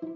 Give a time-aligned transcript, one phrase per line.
[0.00, 0.08] Hey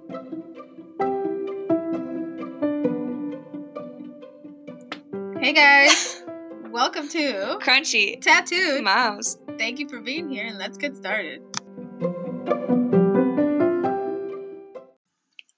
[5.53, 6.23] guys,
[6.71, 8.19] welcome to Crunchy.
[8.19, 9.37] Tattoo Moms.
[9.59, 11.43] Thank you for being here, and let's get started.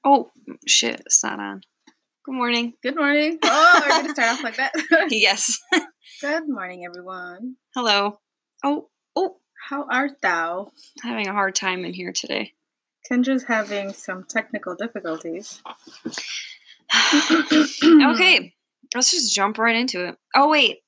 [0.05, 0.33] Oh,
[0.67, 1.03] shit.
[1.07, 1.61] It's not on.
[2.25, 2.73] Good morning.
[2.83, 3.39] Good morning.
[3.45, 4.73] Oh, we're gonna start off like that.
[5.11, 5.61] yes.
[6.21, 7.55] Good morning, everyone.
[7.77, 8.19] Hello.
[8.65, 9.37] Oh, oh.
[9.69, 10.73] How art thou?
[11.05, 12.55] Having a hard time in here today.
[13.11, 15.63] Kendra's having some technical difficulties.
[17.13, 18.53] okay.
[18.95, 20.17] Let's just jump right into it.
[20.35, 20.79] Oh, wait.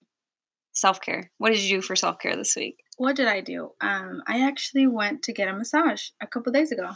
[0.72, 1.30] Self care.
[1.38, 2.76] What did you do for self care this week?
[2.96, 3.72] What did I do?
[3.80, 6.90] Um, I actually went to get a massage a couple days ago.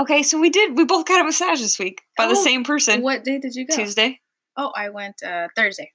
[0.00, 0.76] Okay, so we did.
[0.76, 3.02] We both got a massage this week by the Oh, same person.
[3.02, 3.76] What day did you go?
[3.76, 4.20] Tuesday.
[4.56, 5.92] Oh, I went uh, Thursday.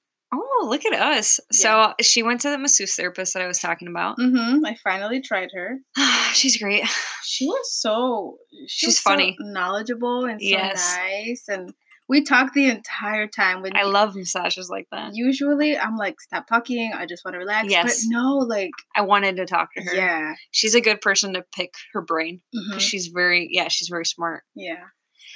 [0.61, 1.39] Oh, look at us.
[1.51, 4.17] So she went to the masseuse therapist that I was talking about.
[4.17, 4.65] Mm-hmm.
[4.65, 5.77] I finally tried her.
[6.33, 6.83] She's great.
[7.23, 9.37] She was so she She's was so funny.
[9.39, 10.97] knowledgeable, and so Yes.
[10.97, 11.45] nice.
[11.47, 11.73] And
[12.09, 13.61] we talked the entire time.
[13.61, 15.11] When I love massages like that.
[15.13, 16.91] Usually, I'm like, stop talking.
[16.93, 17.69] I just want to relax.
[17.69, 18.03] Yes.
[18.05, 19.95] But no, like, I wanted to talk to her.
[19.95, 22.41] yeah, She's a good person to pick her brain.
[22.55, 24.43] mhm, She's very, yeah, she's very smart.
[24.55, 24.85] yeah.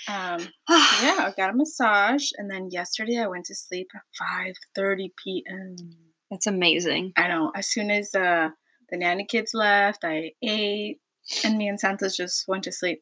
[0.08, 4.56] Um, yeah, I got a massage, and then yesterday I went to sleep at five
[4.76, 5.76] thirty p.m.
[6.30, 7.14] That's amazing.
[7.18, 7.52] I know.
[7.56, 8.50] As soon as uh,
[8.90, 11.00] the nanny kids left, I ate,
[11.44, 13.02] and me and Santos just went to sleep.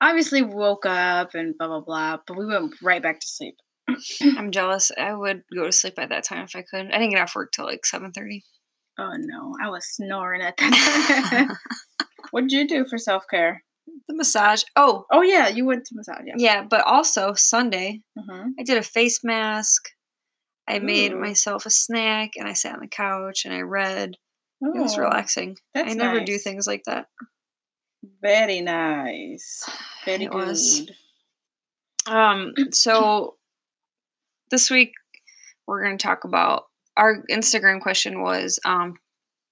[0.00, 3.56] Obviously, woke up and blah blah blah, but we went right back to sleep.
[4.22, 4.90] I'm jealous.
[4.96, 6.86] I would go to sleep at that time if I could.
[6.90, 8.42] I didn't get off work till like 7:30.
[8.98, 11.56] Oh no, I was snoring at that time.
[12.30, 13.64] what did you do for self care?
[14.08, 14.62] The massage.
[14.76, 16.22] Oh, Oh yeah, you went to massage.
[16.26, 16.34] Yeah.
[16.36, 19.88] yeah, but also Sunday, hmm I did a face mask.
[20.68, 24.16] I made myself a snack and I sat on the couch and I read.
[24.62, 25.58] It was relaxing.
[25.74, 27.06] that's I never do things like that.
[28.22, 29.68] Very nice.
[30.06, 30.46] Very It good.
[30.46, 30.90] was.
[32.06, 33.36] Um, so
[34.50, 34.92] this week
[35.66, 36.64] we're going to talk about
[36.96, 38.94] our Instagram question was um,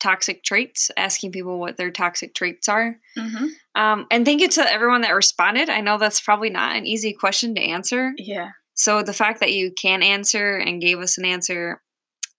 [0.02, 2.98] toxic traits, asking people what their toxic traits are.
[3.16, 5.70] hmm Um, and thank you to everyone that responded.
[5.70, 8.12] I know that's probably not an easy question to answer.
[8.18, 11.80] Yeah, So the fact that you can answer and gave us an answer,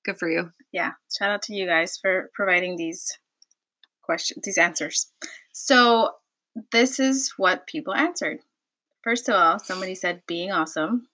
[0.05, 0.51] good for you.
[0.71, 0.91] yeah.
[1.17, 3.17] Shout out to you guys for providing these
[4.03, 5.07] questions, these answers.
[5.53, 6.11] So
[6.71, 8.39] this is what people answered.
[9.03, 11.07] First of all, somebody said being awesome.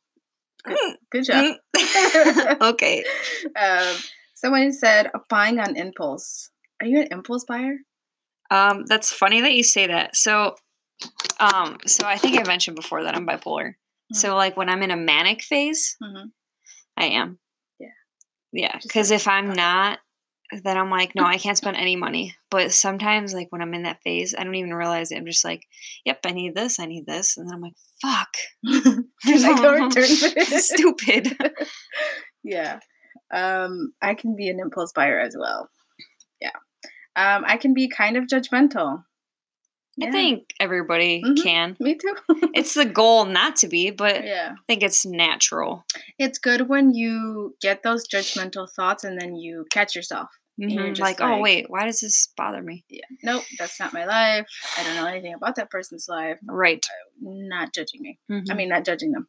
[0.65, 1.55] Good, good job.
[2.61, 3.03] okay.
[3.59, 3.95] um,
[4.39, 6.49] someone said buying on impulse.
[6.81, 7.75] Are you an impulse buyer?
[8.51, 10.15] Um, that's funny that you say that.
[10.15, 10.55] So,
[11.39, 13.73] um, so I think I mentioned before that I'm bipolar.
[14.11, 16.27] So, like when I'm in a manic phase, Mm-hmm.
[16.97, 17.37] I am.
[17.79, 17.87] Yeah.
[18.51, 18.79] Yeah.
[18.81, 19.55] Because like if I'm it.
[19.57, 19.99] not,
[20.63, 22.35] then I'm like, no, I can't spend any money.
[22.49, 25.17] But sometimes, like when I'm in that phase, I don't even realize it.
[25.17, 25.63] I'm just like,
[26.05, 28.29] yep, I need this, I need this, and then I'm like, fuck,
[29.25, 31.37] I go return stupid.
[32.43, 32.79] yeah.
[33.31, 35.69] Um, I can be an impulse buyer as well.
[36.41, 36.49] Yeah.
[37.15, 39.03] Um, I can be kind of judgmental.
[40.01, 41.43] I think everybody Mhm.
[41.43, 41.77] can.
[41.81, 42.15] Me too.
[42.55, 44.51] It's the goal not to be, but yeah.
[44.53, 45.83] I think it's natural.
[46.17, 50.29] It's good when you get those judgmental thoughts and then you catch yourself.
[50.57, 52.83] you're Mhm, just Like, oh wait, why does this bother me?
[52.89, 53.05] Yeah.
[53.23, 54.45] Nope, that's not my life.
[54.77, 56.37] I don't know anything about that person's life.
[56.45, 56.85] Right.
[57.21, 58.19] Not judging me.
[58.29, 58.55] I Mhm.
[58.57, 59.27] mean, not judging them.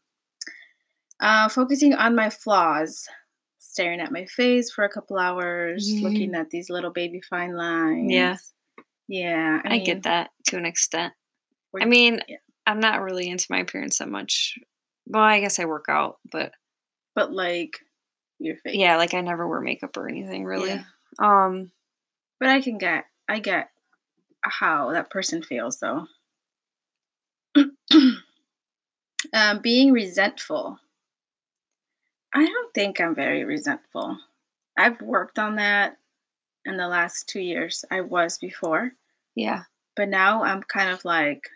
[1.20, 3.06] Uh, focusing on my flaws,
[3.80, 6.02] staring at my face for a couple hours, Mhm.
[6.02, 8.12] looking at these little baby fine lines.
[8.12, 8.36] Yeah.
[9.08, 9.62] Yeah.
[9.64, 11.14] I, mean, get that to an extent.
[11.80, 12.36] I mean, yeah.
[12.66, 14.58] I'm not really into my appearance that much.
[15.06, 16.52] Well, I guess I work out, but
[17.14, 17.80] But like
[18.38, 18.76] your face.
[18.76, 20.68] yeah, like I never wear makeup or anything really.
[20.70, 20.84] Yeah.
[21.18, 21.72] Um,
[22.38, 23.70] But I can get, I get
[24.42, 26.06] how that person feels though.
[29.32, 30.78] um, being resentful.
[32.34, 34.18] I don't think I'm very resentful.
[34.78, 35.96] I've worked on that
[36.64, 37.84] in the last two years.
[37.90, 38.92] I was before.
[39.34, 39.64] yeah.
[39.96, 41.48] but now I'm kind of like,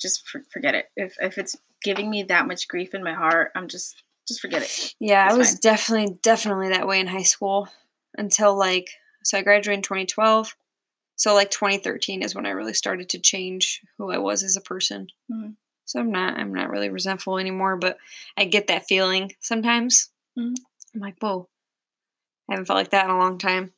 [0.00, 0.86] just for, forget it.
[0.96, 4.62] If if it's giving me that much grief in my heart, I'm just just forget
[4.62, 4.94] it.
[5.00, 5.58] Yeah, I was fine.
[5.62, 7.68] definitely definitely that way in high school
[8.16, 8.88] until like
[9.24, 10.54] so I graduated in 2012.
[11.16, 14.62] So like 2013 is when I really started to change who I was as a
[14.62, 15.08] person.
[15.30, 15.54] Mhm.
[15.84, 17.98] So I'm not I'm not really resentful anymore, but
[18.36, 20.08] I get that feeling sometimes.
[20.38, 20.54] Mhm.
[20.94, 21.48] I'm like, whoa,
[22.48, 23.72] I haven't felt like that in a long time.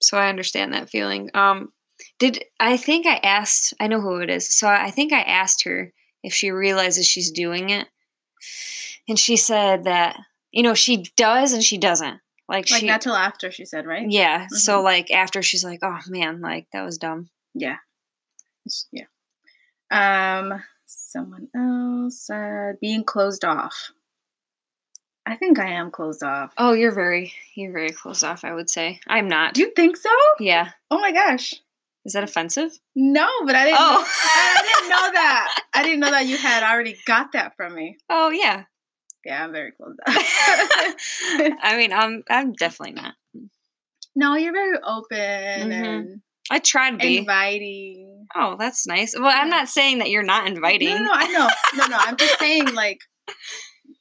[0.00, 1.30] So I understand that feeling.
[1.34, 1.72] Um,
[2.18, 3.72] did I think I asked?
[3.80, 4.54] I know who it is.
[4.56, 5.92] So I think I asked her
[6.22, 7.86] if she realizes she's doing it,
[9.08, 10.18] and she said that
[10.50, 12.20] you know she does and she doesn't.
[12.48, 14.06] Like, Like she, not till after she said, right?
[14.08, 14.46] yeah.
[14.50, 17.28] So like after she's like, oh man, like that was dumb.
[17.54, 17.76] Yeah.
[18.92, 19.06] Yeah.
[19.90, 20.62] Um.
[20.86, 23.90] Someone else said being closed off.
[25.28, 26.52] I think I am closed off.
[26.56, 29.00] Oh, you're very you're very closed off, I would say.
[29.08, 29.54] I'm not.
[29.54, 30.10] Do you think so?
[30.38, 30.70] yeah.
[30.90, 31.54] Oh my gosh.
[32.04, 32.70] Is that offensive?
[32.94, 33.78] No, but I didn't.
[33.80, 33.92] Oh.
[34.00, 35.60] Know, I didn't know that.
[35.74, 37.96] I didn't know that you had already got that from me.
[38.08, 38.64] Oh yeah.
[39.24, 40.14] Yeah, I'm very closed off.
[40.16, 43.14] I mean, I'm I'm definitely not.
[44.14, 45.72] no, you're very open Mhm.
[45.72, 47.18] and I try to be.
[47.18, 48.28] inviting.
[48.36, 49.16] oh, that's nice.
[49.18, 50.90] Well, I'm not saying that you're not inviting.
[50.90, 51.48] No, no, no, I know.
[51.76, 53.00] No, no, I'm just saying like.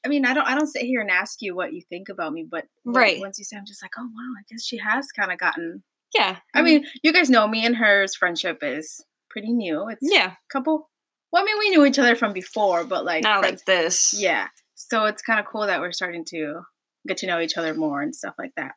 [0.06, 0.46] I mean, I don't.
[0.46, 3.20] I don't sit here and ask you what you think about me, but Right.
[3.20, 5.84] once you say, I'm just like, oh wow, I guess she has kind of gotten.
[6.14, 6.38] Yeah.
[6.54, 9.90] I mean, you guys know me and her's friendship is pretty new.
[9.90, 10.32] It's yeah.
[10.32, 10.90] a couple.
[11.32, 14.14] Well, I mean, we knew each other from before, but like, Not friends- like this.
[14.18, 14.48] Yeah.
[14.76, 16.62] So it's kind of cool that we're starting to
[17.08, 18.74] get to know each other more and stuff like that.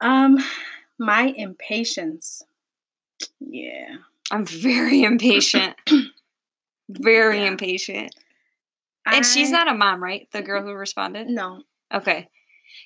[0.00, 0.38] Um,
[0.98, 2.42] my impatience.
[3.38, 3.96] Yeah.
[4.30, 5.76] I'm very impatient.
[6.88, 7.48] very Yeah.
[7.48, 8.14] impatient.
[9.06, 10.28] And she's not a mom, right?
[10.32, 11.28] The girl who responded?
[11.28, 11.62] No.
[11.92, 12.28] Okay.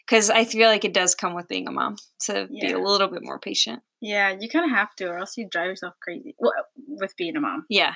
[0.07, 3.09] Because I feel like it does come with being a mom to be a little
[3.09, 3.83] bit more patient.
[4.01, 6.35] Yeah, you kind of have to, or else you drive yourself crazy.
[6.39, 6.53] Well,
[6.89, 7.65] with being a mom.
[7.69, 7.95] Yeah.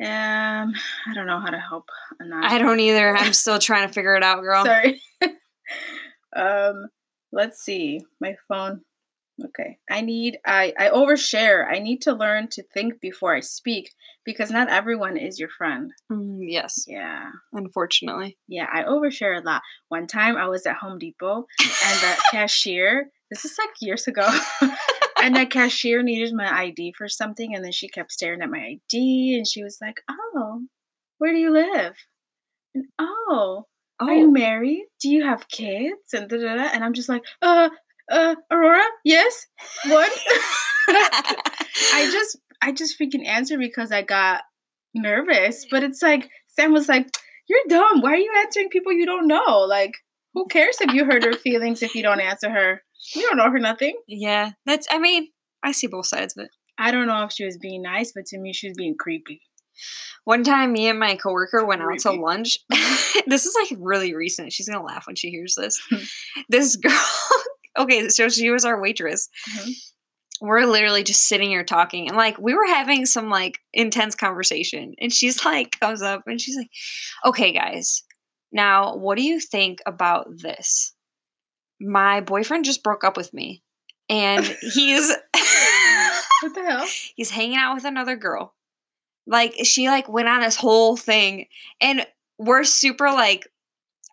[0.00, 0.72] Um,
[1.06, 1.88] I don't know how to help.
[2.42, 3.16] I don't either.
[3.16, 4.64] I'm still trying to figure it out, girl.
[4.64, 5.00] Sorry.
[6.36, 6.88] um,
[7.30, 8.00] let's see.
[8.20, 8.80] My phone.
[9.46, 9.78] Okay.
[9.90, 11.66] I need I I overshare.
[11.70, 13.90] I need to learn to think before I speak
[14.24, 15.92] because not everyone is your friend.
[16.10, 17.30] Mm, yes, Yeah.
[17.52, 18.38] unfortunately.
[18.48, 19.62] Yeah, I overshare a lot.
[19.88, 24.28] One time I was at Home Depot and the cashier, this is like years ago,
[25.22, 28.76] and the cashier needed my ID for something and then she kept staring at my
[28.76, 30.60] ID and she was like, "Oh,
[31.18, 31.94] where do you live?"
[32.74, 33.66] And, "Oh,
[34.00, 34.84] are you Oh, married?
[35.00, 36.70] Do you have kids?" And da, da, da.
[36.72, 37.70] and I'm just like, "Uh,
[38.10, 39.46] uh, Aurora, yes.
[39.86, 40.12] What?"
[40.88, 44.42] I just I just freaking answered because I got
[44.94, 45.66] nervous.
[45.70, 47.08] But it's like Sam was like,
[47.48, 48.00] You're dumb.
[48.00, 49.60] Why are you answering people you don't know?
[49.68, 49.92] Like,
[50.34, 52.82] who cares if you hurt her feelings if you don't answer her?
[53.14, 53.96] You don't know her nothing.
[54.06, 54.86] yeah, that's.
[54.90, 55.28] I mean,
[55.62, 56.50] I see both sides of it.
[56.78, 59.40] I don't know if she was being nice, but to me she was being creepy.
[60.24, 62.58] One time, me and my coworker went out to lunch.
[63.26, 64.52] this is like really recent.
[64.52, 65.80] She's gonna laugh when she hears this.
[66.48, 66.92] This girl.
[67.78, 69.28] Okay, so she was our waitress.
[69.56, 69.72] Mhm.
[70.40, 74.94] We're literally just sitting here talking, and like we were having some like intense conversation.
[75.00, 76.70] And she's like, comes up and she's like,
[77.24, 78.02] "Okay, guys,
[78.52, 80.92] now what do you think about this?
[81.80, 83.62] My boyfriend just broke up with me,
[84.08, 84.44] and
[84.74, 85.12] he's."
[86.42, 86.86] What the hell?
[87.14, 88.54] he's hanging out with another girl.
[89.28, 91.46] Like she like went on this whole thing
[91.80, 92.04] and
[92.38, 93.46] we're super like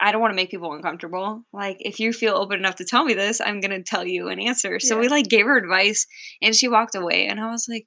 [0.01, 1.44] I don't want to make people uncomfortable.
[1.51, 4.30] Like if you feel open enough to tell me this, I'm going to tell you
[4.30, 4.80] an answer.
[4.80, 6.07] So we like gave her advice
[6.42, 7.86] and she walked away and I was like,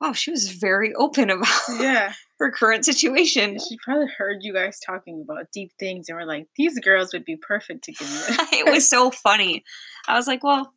[0.00, 1.48] "Wow, she was very open about
[1.78, 2.12] Yeah.
[2.40, 6.48] her current situation." She probably heard you guys talking about deep things and were like,
[6.56, 8.18] These girls would be perfect to give you.
[8.58, 9.62] it was so funny.
[10.08, 10.72] I was like, "Well,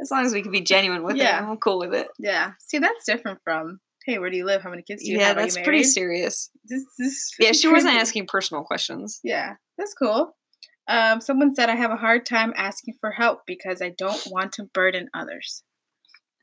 [0.00, 1.44] as long as we can be genuine with Yeah.
[1.44, 2.52] it, I'm cool with it." yeah.
[2.60, 4.62] See, that's different from Hey, where do you live?
[4.62, 5.36] How many kids do you Yeah, have?
[5.36, 6.50] You that's pretty serious.
[6.64, 9.20] This, this Yeah, she wasn't asking personal questions.
[9.22, 10.36] Yeah, that's cool.
[10.88, 14.52] Um, someone said I have a hard time asking for help because I don't want
[14.54, 15.62] to burden others.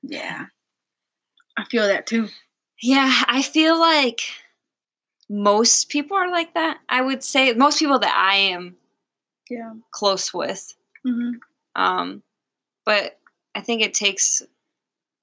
[0.04, 0.45] Yeah,
[1.57, 2.30] I feel that too.
[2.81, 4.21] Yeah, I feel like
[5.30, 6.77] most people are like that.
[6.88, 8.77] I would say most people that I am
[9.50, 9.74] Yeah.
[9.91, 10.75] close with.
[11.05, 11.32] hmm
[11.75, 12.24] Um,
[12.86, 13.20] but
[13.55, 14.41] I think it takes.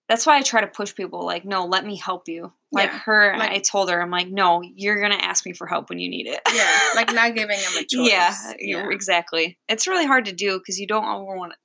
[0.08, 1.24] That's why I try to push people.
[1.24, 2.52] Like, no, let me help you.
[2.70, 5.66] Like Yeah, her, like- I told her, I'm like, no, you're gonna ask me for
[5.66, 6.40] help when you need it.
[6.54, 8.10] Yeah, like not giving them a choice.
[8.10, 8.88] yeah, yeah.
[8.90, 9.58] exactly.
[9.68, 11.58] It's really hard to do because you don't want to.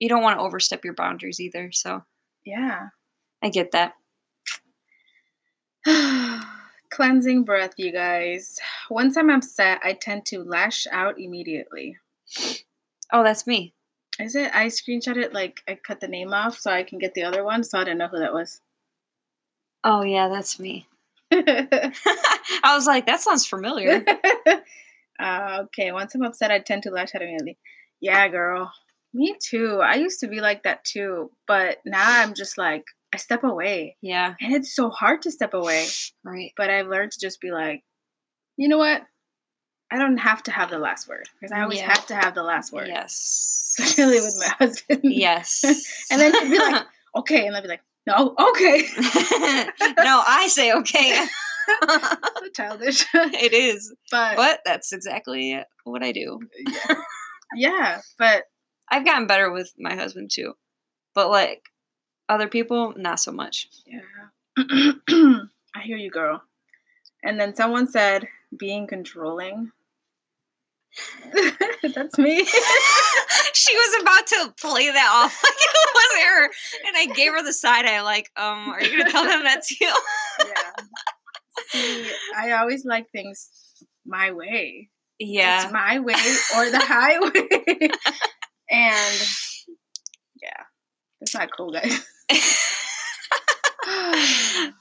[0.00, 1.70] You don't want to overstep your boundaries either.
[1.72, 2.02] So
[2.44, 2.88] yeah.
[3.42, 3.94] I get that.
[6.90, 8.58] Cleansing breath, you guys.
[8.88, 11.96] Once I'm upset, I tend to lash out immediately.
[13.12, 13.74] Oh, that's me.
[14.20, 14.50] Is it?
[14.54, 17.42] I screenshot it like I cut the name off so I can get the other
[17.44, 18.60] one, so I didn't know who that was.
[19.82, 20.86] Oh yeah, that's me.
[21.32, 21.92] I
[22.74, 24.04] was like, that sounds familiar.
[25.20, 27.58] uh, okay, once I'm upset, I tend to lash out immediately.
[28.00, 28.72] Yeah, girl.
[29.12, 29.80] Me too.
[29.82, 33.96] I used to be like that too, but now I'm just like, I step away.
[34.02, 35.86] Yeah, And it's so hard to step away,
[36.24, 36.52] right.
[36.56, 37.82] but I've learned to just be like,
[38.56, 39.02] you know what?
[39.90, 41.92] I don't have to have the last word because I always Yeah.
[41.92, 43.63] have to have the last word, Yes.
[43.78, 45.00] Especially with my husband.
[45.04, 45.64] Yes.
[46.10, 46.84] And then she'd be like,
[47.16, 47.46] okay.
[47.46, 48.84] And I'd be like, no, okay.
[49.98, 51.26] no, I say okay.
[51.80, 53.06] so childish.
[53.14, 53.94] it is.
[54.10, 56.40] but, But that's exactly what I do.
[56.66, 56.94] yeah.
[57.56, 58.44] yeah, but
[58.90, 60.52] I've gotten better with my husband too.
[61.14, 61.62] But like
[62.28, 63.68] other people, not so much.
[63.86, 64.00] Yeah.
[65.74, 66.42] I hear you, girl.
[67.22, 69.72] And then someone said being controlling.
[71.94, 72.46] That's me.
[73.66, 76.44] She was about to play that off like it was her,
[76.88, 78.00] and I gave her the side eye.
[78.02, 79.92] Like, um, are you gonna tell them that's you?
[80.46, 80.84] yeah.
[81.68, 83.48] See, I always like things
[84.06, 84.90] my way.
[85.18, 86.14] Yeah, It's my way
[86.56, 87.88] or the highway.
[88.70, 89.28] and
[90.42, 90.62] yeah,
[91.20, 92.04] It's not cool, guys.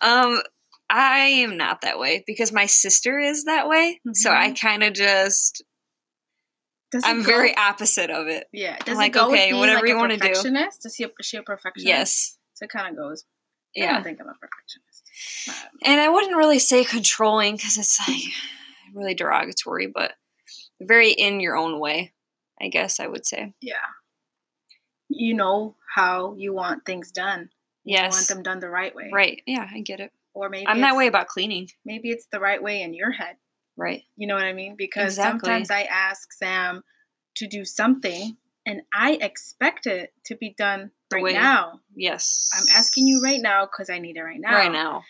[0.02, 0.42] um,
[0.90, 4.00] I am not that way because my sister is that way.
[4.13, 5.63] So I kind of just
[6.93, 8.47] Does I'm go- very opposite of it.
[8.53, 8.77] yeah.
[8.85, 10.27] Does like, go okay, whatever like you wanna do.
[10.29, 10.85] perfectionist?
[10.85, 11.85] Is she a, is she a perfectionist?
[11.88, 13.25] Yes, So it kind of goes.
[13.75, 13.93] I yeah.
[13.95, 15.03] don't think I'm a perfectionist.
[15.50, 18.21] Um, And I wouldn't really say controlling because it's like
[18.93, 20.13] really derogatory, but
[20.81, 22.13] very in your own way.
[22.62, 23.53] I guess I would say.
[23.62, 23.75] yeah.
[25.09, 27.50] You know how you want things done.
[27.83, 28.13] Yes.
[28.13, 29.09] You want them done the right way.
[29.13, 29.41] Right.
[29.45, 30.12] Yeah, I get it.
[30.33, 31.67] Or maybe I'm that way about cleaning.
[31.85, 33.35] Maybe it's the right way in your head.
[33.77, 34.03] Right.
[34.15, 34.75] You know what I mean?
[34.77, 35.39] Because Exactly.
[35.48, 36.84] sometimes I ask Sam
[37.38, 41.80] to do something and I expect it to be done right now.
[41.96, 42.50] Yes.
[42.53, 44.53] I'm asking you right now because I need it right now.
[44.53, 45.03] Right now.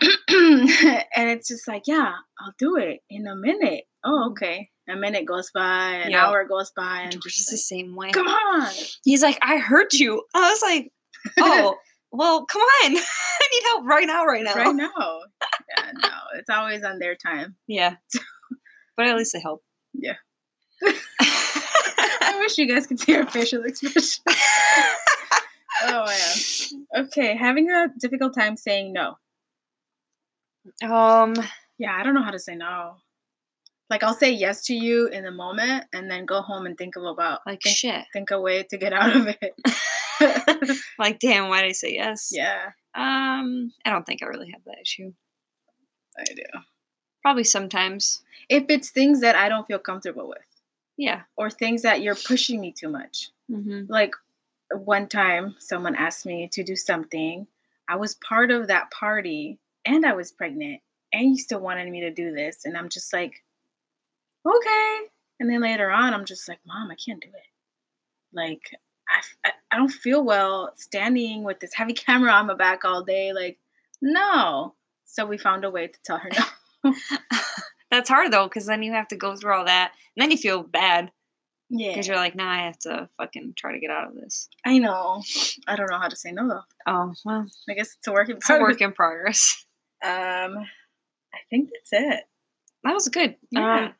[0.28, 3.84] and it's just like, yeah, I'll do it in a minute.
[4.04, 4.32] Oh, mm-hmm.
[4.32, 4.68] okay.
[4.88, 6.26] A minute goes by, an Yeah.
[6.26, 8.10] hour goes by, and George is just the same way.
[8.10, 8.68] come on.
[9.04, 10.24] He's like, I heard you.
[10.34, 10.92] I was like,
[11.38, 11.76] oh,
[12.12, 12.96] well, come on.
[12.96, 14.54] I need help right now, right now.
[14.54, 14.90] Right now.
[15.76, 17.56] Yeah, no, it's always on their time.
[17.66, 17.96] Yeah.
[18.96, 19.62] But at least they help.
[19.94, 20.16] Yeah.
[20.82, 24.22] I wish you guys could see our facial expression.
[25.84, 27.06] oh man.
[27.06, 29.14] Okay, having a difficult time saying no.
[30.88, 31.34] um,
[31.78, 32.96] Yeah, I don't know how to say no.
[33.88, 36.96] Like I'll say yes to you in the moment, and then go home and think
[36.96, 38.04] of about like think, shit.
[38.12, 39.54] think a way to get out of it.
[40.98, 42.30] Like, damn, why did I say yes?
[42.32, 45.12] yeah, Um, I don't think I really have that issue.
[46.18, 46.42] I do.
[47.22, 48.22] Probably sometimes.
[48.48, 50.38] If it's things that I don't feel comfortable with,
[50.96, 51.22] Yeah.
[51.36, 53.30] or things that you're pushing me too much.
[53.50, 53.90] Mm-hmm.
[53.90, 54.14] Like
[54.74, 57.46] one time, someone asked me to do something.
[57.88, 60.80] I was part of that party, and I was pregnant,
[61.12, 63.42] and you still wanted me to do this, and I'm just like,
[64.46, 64.98] okay.
[65.40, 67.48] And then later on, I'm just like, Mom, I can't do it.
[68.32, 68.62] Like,
[69.08, 73.32] I, I, don't feel well standing with this heavy camera on my back all day.
[73.32, 73.58] Like,
[74.00, 74.74] no.
[75.04, 76.30] So we found a way to tell her
[76.84, 76.94] no.
[77.90, 80.38] That's hard though, because then you have to go through all that, and then you
[80.38, 81.12] feel bad
[81.68, 84.48] Yeah, because you're like, nah, I have to fucking try to get out of this.
[84.64, 85.22] I know.
[85.68, 86.62] I don't know how to say no though.
[86.86, 88.72] Oh well, I guess it's a work in it's a progress.
[88.72, 89.66] work in progress.
[90.02, 90.56] Um,
[91.34, 92.24] I think that's it.
[92.82, 93.36] That was good.
[93.50, 93.86] Yeah.
[93.86, 93.94] Um,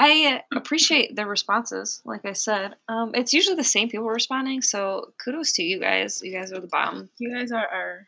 [0.00, 2.00] I appreciate the responses.
[2.04, 4.62] Like I said, um, it's usually the same people responding.
[4.62, 6.20] So kudos to you guys.
[6.22, 7.08] You guys are the bomb.
[7.18, 8.06] You guys are our.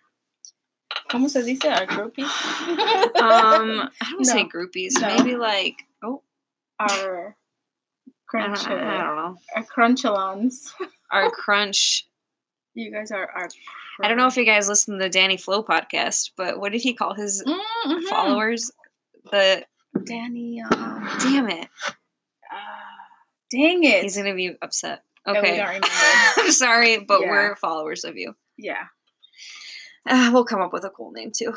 [1.11, 1.65] ¿Cómo se dice?
[1.65, 2.31] Our groupies?
[3.21, 5.01] Um, I don't say groupies.
[5.01, 5.09] No.
[5.17, 6.23] Maybe like oh,
[6.79, 7.37] our
[8.07, 8.65] I crunch.
[8.65, 9.37] don't, I don't know.
[9.57, 10.73] our crunchalons.
[11.11, 12.07] Our crunch.
[12.75, 13.49] You guys are our.
[14.03, 16.83] I don't know if you guys listen to the Danny Flow podcast, but what did
[16.83, 18.03] he call his Mhm.
[18.09, 18.71] followers?
[19.33, 19.65] The
[20.05, 20.63] Danny.
[20.63, 20.90] Um,
[21.21, 21.69] damn it.
[23.51, 24.03] dang it.
[24.03, 25.03] He's gonna be upset.
[25.27, 25.61] Okay.
[26.37, 27.29] I'm sorry, but Yeah.
[27.31, 28.35] we're followers of you.
[28.57, 28.85] yeah.
[30.07, 31.53] Uh, we'll come up with a cool name too.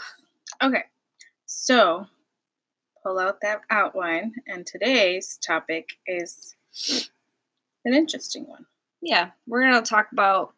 [0.62, 0.84] Okay.
[1.46, 2.08] So,
[3.02, 6.54] pull out that outline, and today's topic is
[7.86, 8.66] an interesting one.
[9.02, 10.54] Yeah, we're gonna talk about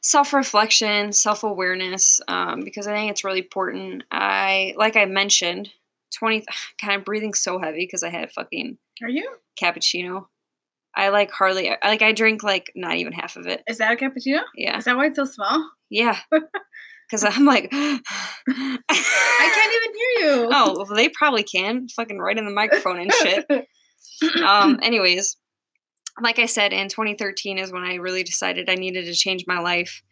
[0.00, 4.04] self-reflection, self-awareness, um, because I think it's really important.
[4.10, 5.70] I, like I mentioned,
[6.18, 6.44] twenty.
[6.80, 9.28] Kind of breathing so heavy because I had fucking Are you?
[9.60, 10.26] cappuccino.
[10.94, 11.70] I like hardly.
[11.70, 13.62] I like I drink like not even half of it.
[13.68, 14.40] Is that a cappuccino?
[14.54, 15.70] Yeah, Is that why it's so small?
[15.90, 16.18] yeah.
[17.08, 18.00] Because I'm like, I
[18.48, 20.10] can't even hear
[20.42, 20.48] you.
[20.52, 21.88] Oh, well, they probably can.
[21.88, 23.46] Fucking right in the microphone and shit.
[24.44, 25.36] um anyways
[26.22, 29.58] like i said in 2013 is when i really decided i needed to change my
[29.58, 30.02] life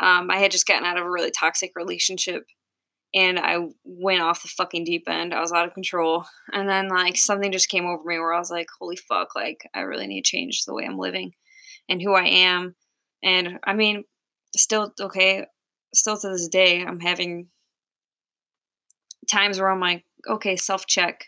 [0.00, 2.42] um i had just gotten out of a really toxic relationship
[3.14, 6.88] and i went off the fucking deep end i was out of control and then
[6.88, 10.06] like something just came over me where i was like holy fuck like i really
[10.06, 11.32] need to change the way i'm living
[11.88, 12.74] and who i am
[13.22, 14.04] and i mean
[14.56, 15.44] still okay
[15.94, 17.48] still to this day i'm having
[19.30, 21.26] times where i'm like okay self check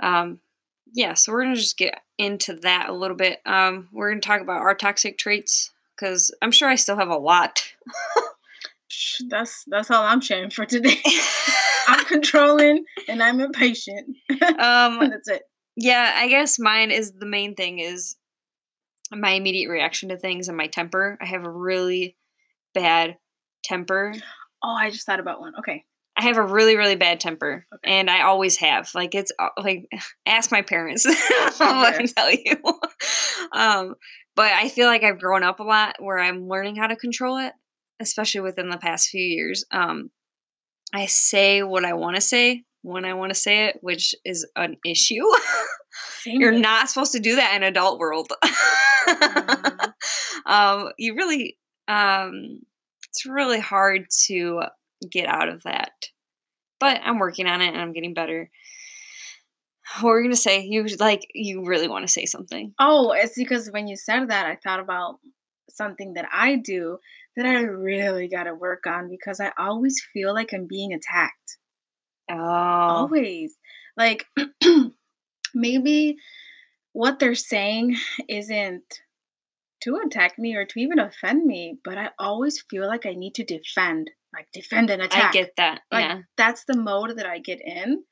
[0.00, 0.40] um
[0.92, 3.40] yeah, so we're gonna just get into that a little bit.
[3.44, 7.16] Um, we're gonna talk about our toxic traits because I'm sure I still have a
[7.16, 7.72] lot.
[9.28, 10.96] That's that's all I'm sharing for today.
[11.88, 14.16] I'm controlling and I'm impatient.
[14.58, 15.42] um, that's it.
[15.76, 18.16] yeah, I guess mine is the main thing is
[19.12, 21.16] my immediate reaction to things and my temper.
[21.20, 22.16] I have a really
[22.74, 23.16] bad
[23.64, 24.12] temper.
[24.64, 25.54] Oh, I just thought about one.
[25.60, 25.84] Okay.
[26.18, 27.92] I have a really, really bad temper, Okay.
[27.92, 28.90] and I always have.
[28.94, 29.84] Like it's uh, like
[30.26, 31.04] ask my parents.
[31.08, 32.56] I can tell you.
[33.52, 33.94] um,
[34.34, 37.36] but I feel like I've grown up a lot where I'm learning how to control
[37.38, 37.52] it,
[38.00, 39.64] especially within the past few years.
[39.70, 40.10] Um,
[40.94, 44.46] I say what I want to say when I want to say it, which is
[44.56, 45.22] an issue.
[46.26, 48.30] You're not supposed to do that in adult world.
[49.08, 49.92] Mhm.
[50.46, 52.60] um, you really, um,
[53.08, 54.62] it's really hard to
[55.10, 55.92] get out of that.
[56.78, 58.50] But I'm working on it and I'm getting better.
[60.00, 60.62] What were you gonna say?
[60.62, 62.74] You like you really want to say something?
[62.78, 65.20] Oh, it's because when you said that, I thought about
[65.70, 66.98] something that I do
[67.36, 71.58] that I really got to work on because I always feel like I'm being attacked.
[72.30, 73.54] Oh, Always.
[73.96, 74.26] Like
[75.54, 76.16] maybe
[76.92, 77.96] what they're saying
[78.28, 78.82] isn't
[79.82, 83.34] to attack me or to even offend me, but I always feel like I need
[83.36, 85.30] to defend, like defend and attack.
[85.30, 85.80] I get that.
[85.92, 88.02] Like yeah, that's the mode that I get in.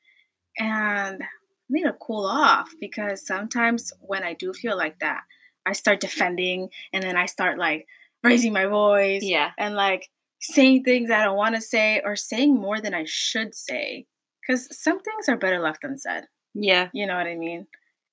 [0.57, 1.27] And I
[1.69, 5.21] need to cool off because sometimes when I do feel like that,
[5.65, 7.87] I start defending and then I start like
[8.25, 10.07] raising my voice yeah, and like
[10.41, 14.05] saying things I don't want to say or saying more than I should say.
[14.41, 16.25] Because some things are better left unsaid.
[16.53, 16.89] yeah.
[16.93, 17.65] You know what I mean?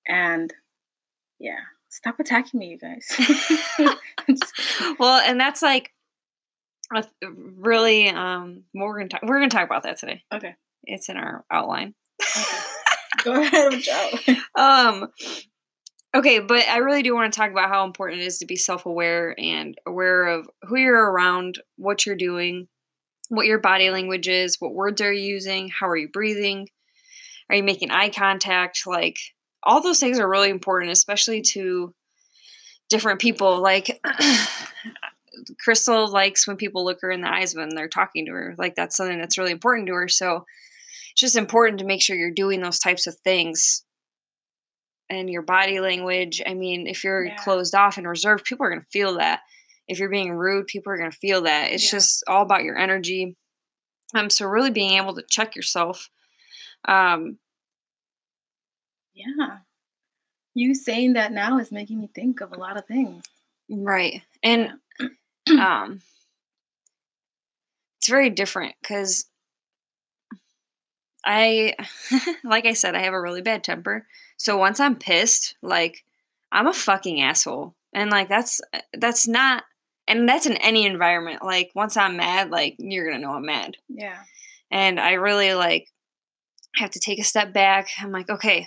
[0.09, 0.53] And
[1.39, 1.59] yeah,
[1.91, 3.07] stop attacking me, you guys.
[4.99, 5.91] Well, and that's like
[6.95, 7.05] a
[7.59, 8.63] really um.
[8.75, 9.23] We're gonna talk.
[9.23, 10.23] We're gonna talk about that today.
[10.33, 10.55] okay,
[10.85, 11.95] It's in our outline.
[12.21, 12.59] Okay.
[13.25, 14.11] go ahead Joe.
[14.57, 15.09] um
[16.15, 18.57] okay but i really do want to talk about how important it is to be
[18.57, 22.69] self-aware and aware of who you're around what you're doing
[23.29, 26.69] what your body language is what words are you using how are you breathing
[27.53, 28.87] are you making eye contact?
[28.87, 29.19] Like
[29.63, 31.95] all those things are really important especially to
[32.89, 33.61] different people.
[33.61, 34.01] Like
[35.59, 38.55] crystal likes when people look her in the eyes when they're talking to her.
[38.57, 40.09] Like that's something that's really important to her.
[40.09, 40.47] So
[41.13, 43.85] it's just important to make sure you're doing those types of things
[45.13, 46.43] and your body language.
[46.47, 47.37] I mean, if you're Yeah.
[47.37, 49.41] closed off and reserved, people are going to feel that.
[49.89, 51.73] If you're being rude, people are going to feel that.
[51.73, 51.99] It's Yeah.
[51.99, 53.37] just all about your energy.
[54.15, 56.09] Um, so really being able to check yourself.
[56.87, 57.39] Um,
[59.15, 59.59] Yeah.
[60.55, 63.25] You saying that now is making me think of a lot of things.
[63.71, 64.23] right.
[64.43, 64.73] And
[65.59, 66.01] um,
[67.99, 69.27] it's very different because
[71.25, 71.75] I,
[72.45, 74.07] like I said, I have a really bad temper.
[74.43, 76.05] So once I'm pissed, like
[76.51, 78.61] I'm a fucking asshole, and like that's
[78.93, 79.63] that's not,
[80.09, 81.45] and that's in any environment.
[81.45, 84.19] Like once I'm mad, like you're gonna know I'm mad, Yeah.
[84.69, 85.87] and I really like
[86.75, 87.87] have to take a step back.
[88.01, 88.67] I'm like, okay,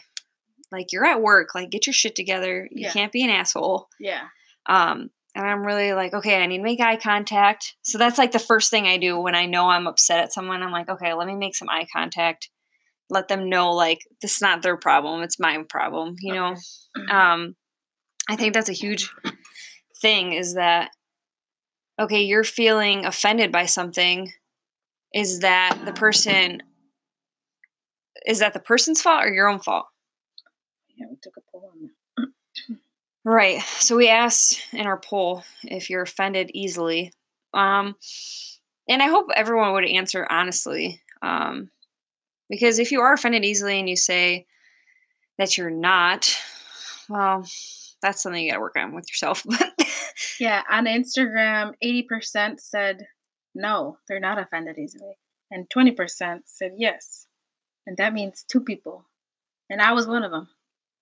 [0.71, 2.69] like you're at work, like get your shit together.
[2.71, 2.93] You Yeah.
[2.93, 3.89] can't be an asshole.
[3.99, 4.21] Yeah.
[4.67, 7.75] Um, and I'm really like, okay, I need to make eye contact.
[7.81, 10.63] So that's like the first thing I do when I know I'm upset at someone.
[10.63, 12.49] I'm like, okay, let me make some eye contact.
[13.09, 16.55] Let them know like this is not their problem, it's my problem, you know.
[16.97, 17.11] Okay.
[17.11, 17.55] Um
[18.27, 19.09] I think that's a huge
[20.01, 20.91] thing is that
[21.99, 24.31] okay, you're feeling offended by something.
[25.13, 26.61] Is that the person
[28.25, 29.85] is that the person's fault or your own fault?
[30.97, 31.81] Yeah, we took a poll on
[32.17, 32.27] that.
[33.23, 33.61] Right.
[33.79, 37.11] So we asked in our poll if you're offended easily.
[37.53, 37.95] Um,
[38.87, 41.01] and I hope everyone would answer honestly.
[41.23, 41.71] Um,
[42.49, 44.45] because if you are offended easily and you say
[45.37, 46.35] that you're not,
[47.09, 47.45] well,
[48.01, 49.45] that's something you got to work on with yourself.
[50.39, 53.07] Yeah, on Instagram, 80% said
[53.53, 55.17] no, they're not offended easily.
[55.51, 57.27] And 20% said yes.
[57.87, 59.05] And that means two people.
[59.69, 60.49] And I was one of them.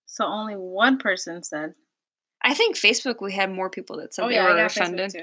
[0.05, 1.73] So only one person said,
[2.43, 5.15] I think Facebook we had more people that said oh, they yeah, were offended.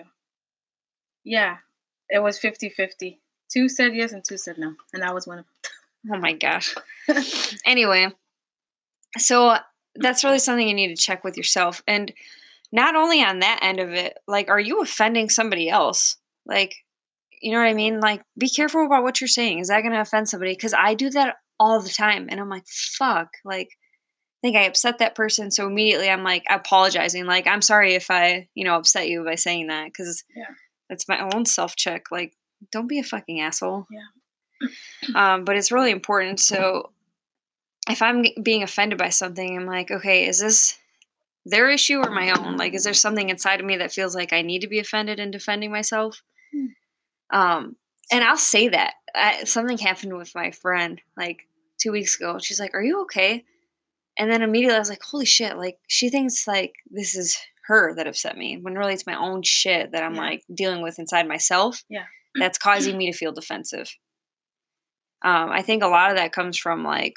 [1.22, 1.58] Yeah,
[2.08, 3.20] it was 50 50.
[3.52, 4.74] Two said yes and two said no.
[4.92, 5.44] And I was one of
[6.12, 6.74] Oh my gosh.
[7.66, 8.08] anyway,
[9.18, 9.56] so
[9.96, 11.82] that's really something you need to check with yourself.
[11.86, 12.12] And
[12.72, 16.16] not only on that end of it, like, are you offending somebody else?
[16.46, 16.74] Like,
[17.42, 18.00] you know what I mean?
[18.00, 19.58] Like, be careful about what you're saying.
[19.58, 20.52] Is that going to offend somebody?
[20.52, 22.28] Because I do that all the time.
[22.30, 23.28] And I'm like, fuck.
[23.44, 25.50] Like, I think I upset that person.
[25.50, 27.26] So immediately I'm like apologizing.
[27.26, 29.86] Like, I'm sorry if I, you know, upset you by saying that.
[29.86, 30.44] Because Yeah.
[30.88, 32.04] that's my own self check.
[32.10, 32.34] Like,
[32.72, 33.86] don't be a fucking asshole.
[33.90, 34.00] Yeah.
[35.14, 36.40] Um, but it's really important.
[36.40, 36.92] So
[37.88, 40.78] if I'm being offended by something, I'm like, okay, is this
[41.46, 42.56] their issue or my own?
[42.56, 45.18] Like, is there something inside of me that feels like I need to be offended
[45.18, 46.22] and defending myself?
[46.52, 46.66] Hmm.
[47.32, 47.76] Um,
[48.12, 48.94] and I'll say that.
[49.14, 51.46] I, something happened with my friend like
[51.80, 52.38] two weeks ago.
[52.38, 53.44] She's like, "Are you okay?"
[54.18, 57.94] And then immediately I was like, "Holy shit!" Like she thinks like this is her
[57.94, 60.20] that upset me when really it's my own shit that I'm Yeah.
[60.20, 61.82] like dealing with inside myself.
[61.88, 62.04] Yeah.
[62.34, 63.88] that's causing me to feel defensive.
[65.22, 67.14] Um, I think a lot of that comes from like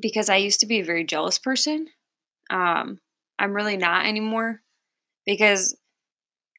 [0.00, 1.86] because I used to be a very jealous person.
[2.50, 2.98] Um,
[3.38, 4.60] I'm really not anymore
[5.26, 5.76] because,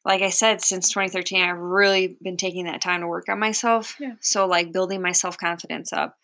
[0.05, 3.95] like I said, since 2013, I've really been taking that time to work on myself.
[3.99, 4.13] Yeah.
[4.21, 6.15] So, like, building my self confidence up.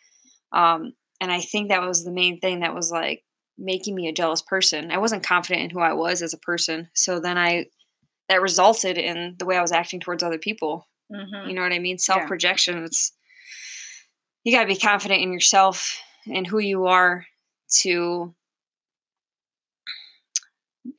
[0.52, 3.24] Um, and I think that was the main thing that was like
[3.58, 4.92] making me a jealous person.
[4.92, 6.90] I wasn't confident in who I was as a person.
[6.94, 7.66] So then I,
[8.30, 10.88] that resulted in the way I was acting towards other people.
[11.12, 11.48] Mhm.
[11.50, 11.98] You know what I mean?
[11.98, 12.84] Self projection.
[12.84, 13.12] It's
[14.44, 17.26] you got to be confident in yourself and who you are
[17.82, 18.34] to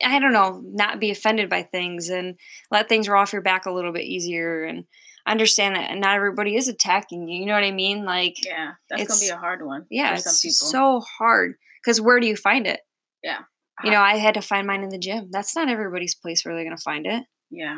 [0.03, 2.35] I don't know, not be offended by things and
[2.69, 4.85] let things roll off your back a little bit easier and
[5.27, 7.41] understand that not everybody is attacking you.
[7.41, 8.05] You know what I mean?
[8.05, 9.85] Like Yeah, that's gonna be a hard one.
[9.89, 10.53] yeah, it's people.
[10.53, 12.81] so hard cuz where do you find it?
[13.23, 13.39] Yeah.
[13.83, 15.29] You know, I had to find mine in the gym.
[15.31, 17.23] That's not everybody's place where they're going to find it.
[17.49, 17.77] Yeah.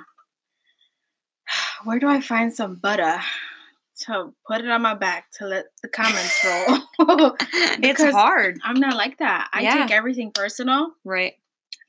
[1.86, 3.22] Where do I find some butter
[4.02, 6.82] to put it on my back to let the comments roll?
[7.40, 9.50] it's hard, I'm not like that.
[9.54, 9.74] I Yeah.
[9.84, 10.94] take everything personal.
[11.04, 11.34] right?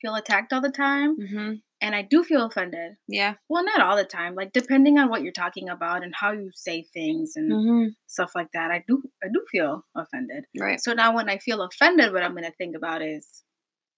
[0.02, 1.62] Feel attacked all the time, Mhm.
[1.80, 2.96] and I do feel offended.
[3.08, 3.34] Yeah.
[3.48, 4.34] Well, not all the time.
[4.34, 7.96] Like depending on what you're talking about and how you say things and Mhm.
[8.06, 10.44] stuff like that, I do I do feel offended.
[10.58, 10.78] Right.
[10.80, 13.42] So now when I feel offended, what I'm gonna think about is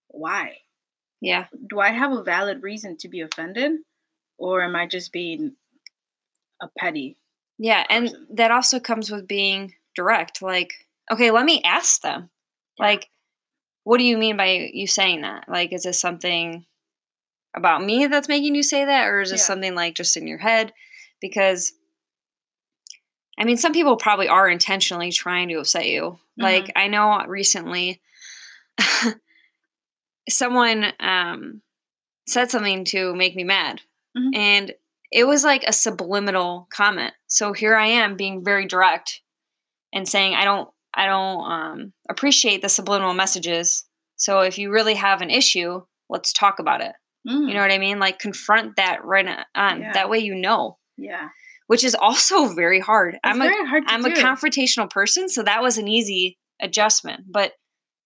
[0.09, 0.59] why?
[1.21, 1.47] Yeah.
[1.69, 3.73] Do I have a valid reason to be offended?
[4.39, 5.57] Or am I just being
[6.63, 7.17] a petty?
[7.59, 8.27] Yeah, and person.
[8.35, 10.43] that also comes with being direct.
[10.43, 10.73] Like,
[11.11, 12.31] okay, let me ask them.
[12.79, 12.87] Yeah.
[12.87, 13.09] Like,
[13.85, 15.49] what do you mean by you saying that?
[15.49, 16.67] Like, is this something
[17.55, 19.47] about me that's making you say that, or is this Yeah.
[19.47, 20.73] something like just in your head?
[21.21, 21.73] Because,
[23.39, 26.19] I mean, some people probably are intentionally trying to upset you.
[26.39, 28.03] Like, I know recently
[30.29, 31.63] someone um,
[32.27, 33.81] said something to make me mad,
[34.17, 34.35] Mhm.
[34.37, 34.75] and
[35.13, 37.15] it was like a subliminal comment.
[37.27, 39.21] So here I am being very direct
[39.93, 43.85] and saying I don't I don't um, appreciate the subliminal messages.
[44.17, 46.93] So if you really have an issue, let's talk about it.
[47.29, 47.99] Mm, You know what I mean?
[47.99, 49.81] Like confront that right on.
[49.81, 49.93] Yeah.
[49.93, 51.29] That way you know, yeah.
[51.67, 53.15] which is also very hard.
[53.15, 57.25] It's I'm a, hard to I'm a confrontational person, so that was an easy adjustment,
[57.31, 57.53] but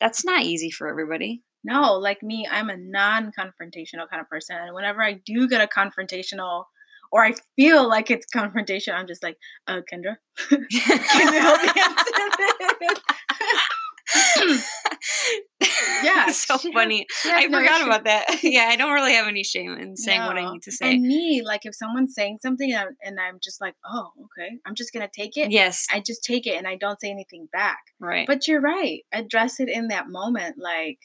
[0.00, 1.42] that's not easy for everybody.
[1.62, 4.56] No, like me, I'm a non-confrontational kind of person.
[4.56, 6.64] And whenever I do get a confrontational
[7.12, 10.16] or I feel like it's confrontation, I'm just like, uh, Kendra,
[10.49, 12.05] can you help me answer
[12.81, 13.01] this?
[16.03, 17.07] Yeah, so she funny.
[17.23, 17.87] Has I no forgot issue.
[17.90, 18.42] about that.
[18.42, 20.94] yeah, I don't really have any shame in saying what I need to say.
[20.94, 24.75] And me, like if someone's saying something and, and I'm just like, oh, okay, I'm
[24.75, 25.51] just gonna take it.
[25.51, 27.79] yes, I just take it and I don't say anything back.
[27.99, 28.27] right.
[28.27, 29.03] But you're right.
[29.12, 30.57] Address it in that moment.
[30.59, 30.99] Like,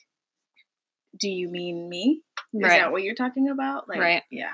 [1.20, 2.22] do you mean me?
[2.54, 2.80] Is right.
[2.80, 3.88] that what you're talking about?
[3.88, 4.24] Like, Right.
[4.32, 4.52] Yeah.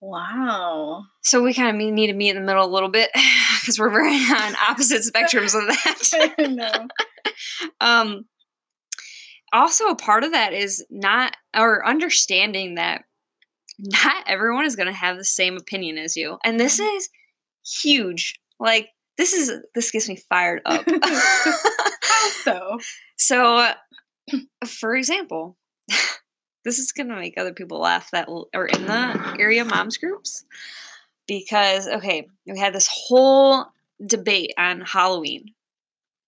[0.00, 1.04] Wow.
[1.22, 3.10] so we kind of need to meet in the middle a little bit
[3.60, 6.34] because we're very on opposite spectrums of that.
[6.48, 6.88] no.
[7.80, 8.24] um
[9.52, 13.04] also a part of that is not or understanding that
[13.78, 16.96] not everyone is going to have the same opinion as you and this Mm-hmm.
[16.96, 17.08] is
[17.82, 22.78] huge like this is this gets me fired up How so?
[23.16, 23.74] so uh,
[24.66, 25.56] for example
[26.64, 30.44] this is going to make other people laugh that are in the area moms groups
[31.26, 33.66] because okay we had this whole
[34.06, 35.46] debate on halloween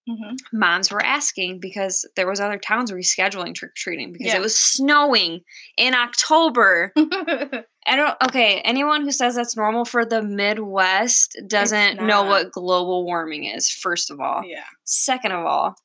[0.08, 0.38] Mhm.
[0.52, 4.36] moms were asking because there was other towns rescheduling trick or treating because Yeah.
[4.38, 5.42] it was snowing
[5.76, 6.90] in October.
[6.96, 13.04] I don't okay, anyone who says that's normal for the Midwest doesn't know what global
[13.04, 14.42] warming is, first of all.
[14.44, 14.64] yeah.
[14.84, 15.76] Second of all,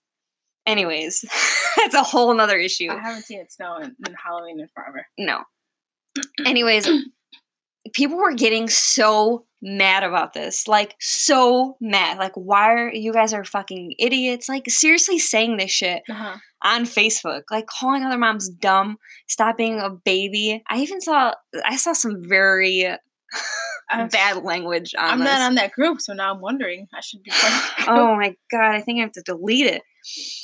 [0.65, 1.23] anyways,
[1.77, 2.89] that's a whole nother issue.
[2.91, 5.05] I haven't seen it snow in, in Halloween in forever.
[5.17, 5.41] No.
[6.45, 6.89] Anyways,
[7.93, 10.67] people were getting so mad about this.
[10.67, 12.17] Like so mad.
[12.17, 14.47] Like why are you guys are fucking idiots?
[14.47, 16.37] Like seriously saying this shit Uh-huh.
[16.63, 18.97] on Facebook, like calling other moms dumb,
[19.27, 20.63] stop being a baby.
[20.69, 21.33] I even saw
[21.65, 22.87] I saw some very
[24.11, 25.27] bad language on I'm this.
[25.27, 26.87] not on that group, so now I'm wondering.
[26.93, 27.87] I should be part of that group.
[27.89, 29.81] oh my god, I think I have to delete it.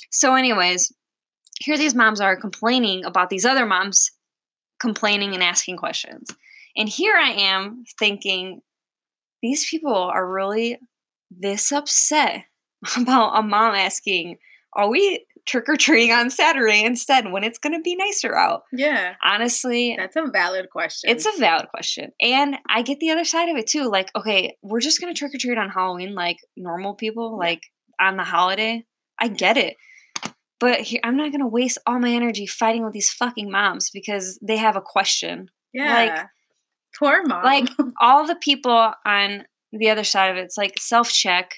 [0.10, 0.92] So, anyways,
[1.60, 4.12] here these moms are complaining about these other moms
[4.80, 6.30] complaining and asking questions.
[6.76, 8.62] And here I am thinking,
[9.42, 10.78] these people are really
[11.30, 12.44] this upset
[12.98, 14.38] about a mom asking,
[14.74, 18.64] Are we trick or treating on Saturday instead when it's going to be nicer out?
[18.72, 19.16] Yeah.
[19.24, 21.10] Honestly, That's a valid question.
[21.10, 22.12] it's a valid question.
[22.20, 23.90] And I get the other side of it too.
[23.90, 27.62] Like, okay, we're just going to trick or treat on Halloween like normal people, like
[28.00, 28.86] on the holiday.
[29.22, 29.78] I get it.
[30.60, 33.90] But here, I'm not going to waste all my energy fighting with these fucking moms
[33.90, 35.50] because they have a question.
[35.74, 36.26] yeah.
[37.00, 37.44] Poor mom.
[37.44, 37.70] Like
[38.02, 41.56] all the people on the other side of it, it's like self check.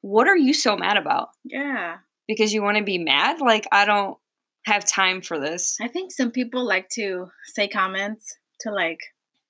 [0.00, 1.28] What are you so mad about?
[1.44, 1.98] yeah.
[2.28, 3.40] Because you want to be mad?
[3.40, 4.16] Like I don't
[4.64, 5.76] have time for this.
[5.80, 8.98] I think some people like to say comments to like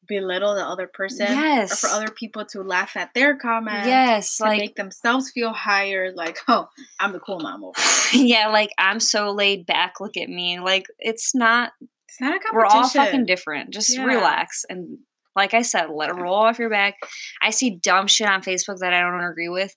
[0.08, 1.26] belittle the other person.
[1.28, 1.80] Or Yes.
[1.80, 3.86] for other people to laugh at their comments.
[3.86, 6.68] Yes, To like make themselves feel higher, like, oh,
[7.00, 7.74] I'm the cool mom over
[8.12, 9.94] yeah, like I'm so laid back.
[10.00, 10.60] Look at me.
[10.60, 11.72] Like it's not.
[12.08, 12.56] It's not a competition.
[12.56, 13.70] We're all fucking different.
[13.74, 14.04] Just Yeah.
[14.04, 14.98] relax and,
[15.34, 16.94] like I said, let it roll off your back.
[17.42, 19.74] I see dumb shit on Facebook that I don't agree with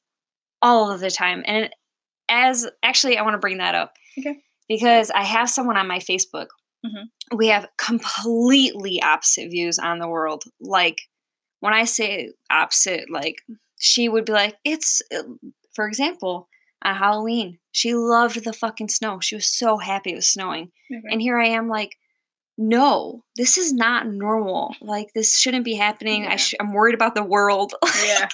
[0.62, 1.70] all of the time, and
[2.30, 3.94] as actually, I want to bring that up.
[4.18, 4.38] Okay.
[4.70, 6.48] Because I have someone on my Facebook.
[6.86, 7.10] Mhm.
[7.36, 10.44] We have completely opposite views on the world.
[10.60, 11.02] Like
[11.60, 13.36] when I say opposite, like
[13.80, 15.24] she would be like, "It's," uh,
[15.74, 16.48] for example,
[16.84, 19.20] on Halloween, she loved the fucking snow.
[19.20, 20.72] She was so happy it was snowing.
[20.92, 21.02] Okay.
[21.12, 21.98] And here I am like,
[22.58, 24.76] no, this is not normal.
[24.82, 26.26] Like this shouldn't be happening.
[26.28, 27.74] I sh- I'm worried about the world.
[28.06, 28.28] yeah.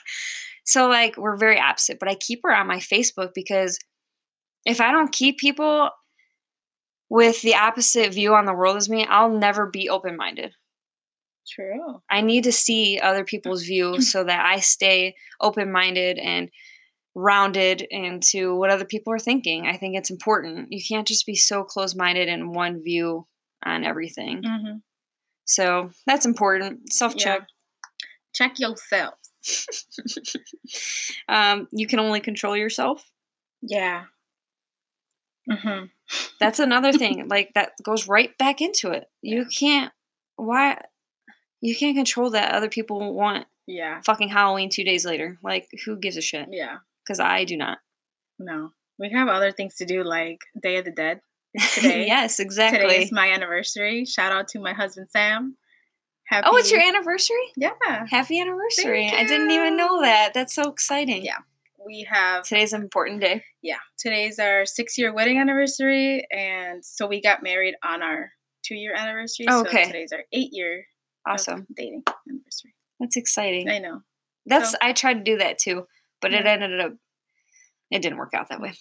[0.63, 3.77] so like we're very opposite, but I keep her on my Facebook because
[4.65, 5.89] if I don't keep people
[7.15, 10.53] with the opposite view on the world as me, I'll never be open-minded.
[11.47, 12.01] True.
[12.09, 16.49] I need to see other people's view so that I stay open-minded and
[17.15, 19.65] rounded into what other people are thinking.
[19.65, 20.73] I think it's important.
[20.73, 23.25] You can't just be so close-minded in one view
[23.65, 24.43] on everything.
[24.45, 24.79] hmm
[25.45, 26.91] So that's important.
[26.91, 27.47] Self check.
[28.33, 29.13] Check yourself.
[31.29, 33.09] um, you can only control yourself.
[33.61, 34.03] Yeah.
[35.49, 35.85] Hmm
[36.39, 37.27] That's another thing.
[37.27, 39.05] Like that goes right back into it.
[39.21, 39.45] You Yeah.
[39.59, 39.93] can't.
[40.35, 40.81] Why?
[41.61, 44.01] You can't control that other people want Yeah.
[44.05, 45.37] fucking Halloween two days later.
[45.43, 46.47] Like who gives a shit?
[46.51, 46.77] Yeah.
[47.03, 47.77] Because I do not.
[48.39, 48.71] No.
[48.97, 51.21] We have other things to do like Day of the Dead.
[51.73, 52.05] Today.
[52.05, 52.81] yes, exactly.
[52.81, 54.05] Today is my anniversary.
[54.05, 55.55] Shout out to my husband Sam.
[56.27, 57.37] Happy oh, it's your anniversary.
[57.55, 57.69] Yeah.
[58.09, 59.09] Happy anniversary!
[59.13, 60.33] I didn't even know that.
[60.33, 61.23] That's so exciting.
[61.23, 61.37] Yeah.
[61.85, 63.43] We have Today's an important day.
[63.61, 63.77] yeah.
[63.99, 68.31] Today's our six year wedding anniversary and so we got married on our
[68.63, 69.45] two year anniversary.
[69.49, 69.85] Oh, So okay.
[69.85, 70.85] today's our eight year
[71.27, 71.67] Awesome.
[71.75, 72.73] dating anniversary.
[72.99, 73.69] That's exciting.
[73.69, 74.01] I know.
[74.45, 75.85] That's So- I tried to do that too,
[76.21, 76.93] but it ended up
[77.91, 78.73] it didn't work out that way.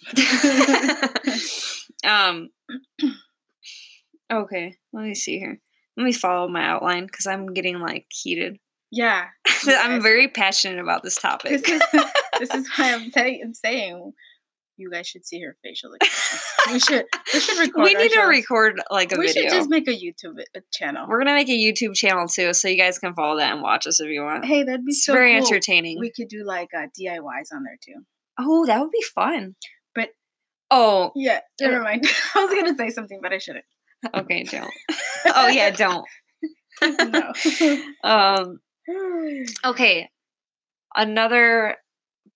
[2.09, 2.49] um
[4.33, 5.61] Okay, let me see here.
[5.99, 8.59] Let me follow my outline because I'm getting like heated.
[8.91, 9.27] Yeah.
[9.67, 11.63] Yeah, I'm very passionate about this topic.
[11.65, 11.83] This is
[12.39, 14.13] this is why I'm, say, I'm saying
[14.77, 16.43] you guys should see her facial expressions.
[16.73, 17.85] We should we should record.
[17.85, 19.43] we need to record like a We video.
[19.45, 21.07] We should just make a YouTube a channel.
[21.09, 23.87] We're gonna make a YouTube channel too, so you guys can follow that and watch
[23.87, 24.45] us if you want.
[24.45, 25.47] hey, that'd be It's so very cool.
[25.47, 25.99] entertaining.
[26.01, 28.03] We could do like uh, DIYs on there too.
[28.39, 29.55] oh, that would be fun.
[29.95, 30.11] But-
[30.71, 31.69] oh, Yeah, Yeah.
[31.69, 32.07] never mind.
[32.35, 33.65] I was gonna say something, but I shouldn't.
[34.13, 34.71] okay, don't.
[35.27, 36.05] oh yeah, don't.
[36.83, 37.33] no.
[38.03, 38.59] Um,
[39.65, 40.09] okay.
[40.97, 41.77] Another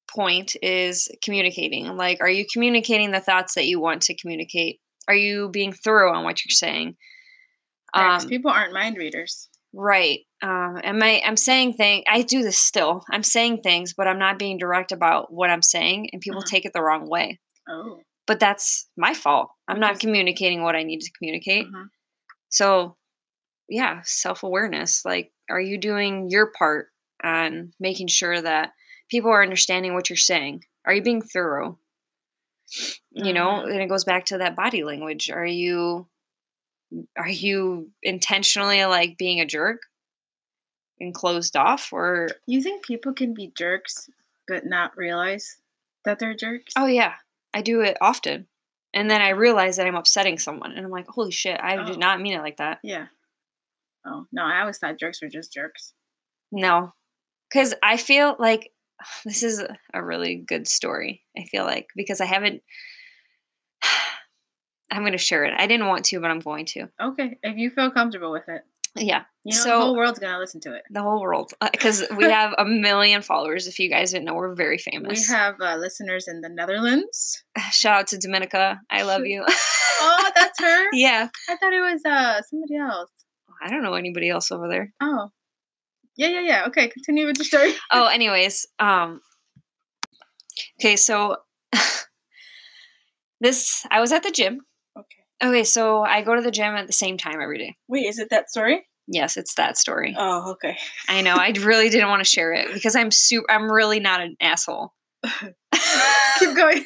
[0.09, 1.87] point is communicating.
[1.97, 4.81] Like, are you communicating the thoughts that you want to communicate?
[5.07, 6.97] Are you being thorough on what you're saying?
[7.95, 9.49] Um, People aren't mind readers.
[9.73, 10.21] right.
[10.43, 11.23] Um, am I?
[11.25, 12.05] I'm saying things.
[12.09, 13.03] I do this still.
[13.11, 16.47] I'm saying things, but I'm not being direct about what I'm saying, and people Mhm.
[16.47, 17.41] take it the wrong way.
[17.69, 18.01] Oh.
[18.27, 19.51] But that's my fault.
[19.67, 21.67] I'm not communicating what I need to communicate.
[21.67, 21.89] Mhm.
[22.51, 22.97] So,
[23.69, 25.05] yeah, self awareness.
[25.05, 26.89] Like, are you doing your part
[27.25, 28.73] on making sure that
[29.09, 30.65] people are understanding what you're saying?
[30.85, 31.79] Are you being thorough?
[33.11, 33.73] You know, Mhm.
[33.73, 35.31] and it goes back to that body language.
[35.31, 36.09] Are you
[37.17, 39.83] are you intentionally like being a jerk
[41.01, 44.09] and closed off or You think people can be jerks
[44.47, 45.61] but not realize
[46.05, 46.73] that they're jerks?
[46.77, 47.15] oh yeah,
[47.53, 48.49] I do it often.
[48.95, 51.85] And then I realize that I'm upsetting someone and I'm like, "Holy shit, I Oh.
[51.87, 53.09] did not mean it like that." yeah.
[54.07, 55.93] Oh no, I always thought jerks were just jerks.
[56.51, 56.95] No,
[57.51, 58.73] because I feel like
[59.25, 59.61] this is
[59.95, 61.23] a- really good story.
[61.37, 62.63] I feel like because I haven't.
[64.91, 65.53] I'm going to share it.
[65.57, 66.89] I didn't want to, but I'm going to.
[67.01, 68.63] Okay, if you feel comfortable with it,
[68.97, 70.83] Yeah, you know So- the whole world's gonna listen to it.
[70.91, 73.67] the whole world because we have a million followers.
[73.67, 75.29] If you guys didn't know, we're very famous.
[75.29, 77.45] We have uh, listeners in the Netherlands.
[77.71, 78.81] Shout out to Dominica.
[78.91, 79.45] I love you.
[80.01, 80.87] Oh, that's her.
[80.93, 83.11] yeah, I thought it was uh somebody else.
[83.61, 84.93] I don't know anybody else over there.
[85.01, 85.33] Oh,
[86.19, 86.65] yeah, yeah, yeah.
[86.67, 87.73] Okay, continue with the story.
[87.93, 89.21] Oh, anyways, um,
[90.81, 91.37] okay, so
[93.41, 94.61] this I was at the gym.
[94.99, 95.49] Okay.
[95.49, 97.75] Okay, so I go to the gym at the same time every day.
[97.89, 98.85] Wait, is it that story?
[99.07, 100.15] Yes, it's that story.
[100.19, 100.77] Oh, okay.
[101.09, 101.35] I know.
[101.35, 103.51] I really didn't want to share it because I'm super.
[103.51, 104.93] I'm really not an asshole.
[106.39, 106.85] Keep going.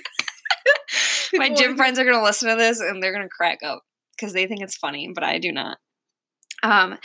[1.35, 3.83] My gym friends are gonna listen to this and they're gonna crack up
[4.15, 5.79] because they think it's funny, but I do not.
[6.63, 6.99] Um,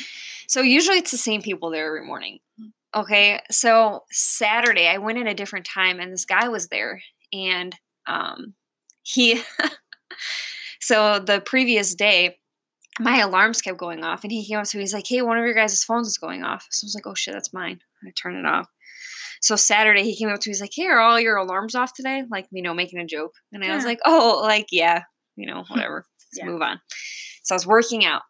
[0.47, 2.39] so usually it's the same people there every morning.
[2.95, 7.01] Okay, so Saturday I went at a different time and this guy was there
[7.33, 7.75] and
[8.07, 8.53] um
[9.03, 9.41] he
[10.79, 12.37] so the previous day
[12.99, 15.37] my alarms kept going off and he came up to me he's like hey one
[15.37, 16.65] of your guys' phones is going off.
[16.71, 17.79] So i was like oh shit that's mine.
[18.05, 18.67] I turn it off.
[19.41, 21.93] So saturday he came up to me he's like hey are all your alarms off
[21.93, 22.23] today?
[22.31, 23.33] Like you know making a joke.
[23.51, 25.03] And i was like oh like yeah
[25.35, 26.05] you know whatever.
[26.33, 26.45] Let's Yeah.
[26.51, 26.79] move on.
[27.43, 28.21] So i was working out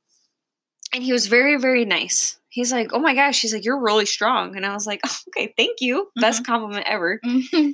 [0.93, 4.05] and he was very very nice he's like oh my gosh he's like you're really
[4.05, 7.73] strong and i was like oh, okay thank you best compliment ever Mhm.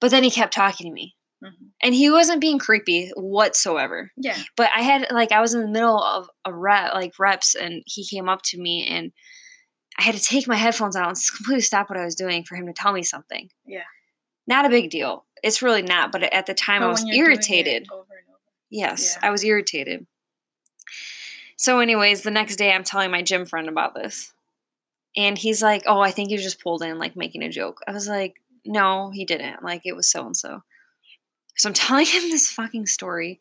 [0.00, 1.70] but then he kept talking to me Mhm.
[1.82, 4.38] and he wasn't being creepy whatsoever Yeah.
[4.56, 7.82] but I had like I was in the middle of a rep like reps and
[7.86, 9.12] he came up to me and
[9.98, 12.56] I had to take my headphones out and completely stop what I was doing for
[12.56, 13.48] him to tell me something.
[13.66, 13.84] Yeah.
[14.46, 15.24] Not a big deal.
[15.42, 17.86] It's really not, but at the time I was when you're doing it irritated.
[17.92, 18.12] over over.
[18.70, 19.28] Yes, Yeah.
[19.28, 20.06] I was irritated.
[21.56, 24.32] So anyways, the next day I'm telling my gym friend about this.
[25.16, 27.92] And he's like, "Oh, I think you just pulled in like making a joke." I
[27.92, 29.62] was like, "No, he didn't.
[29.62, 30.62] Like it was so and so."
[31.56, 33.40] So I'm telling him this fucking story.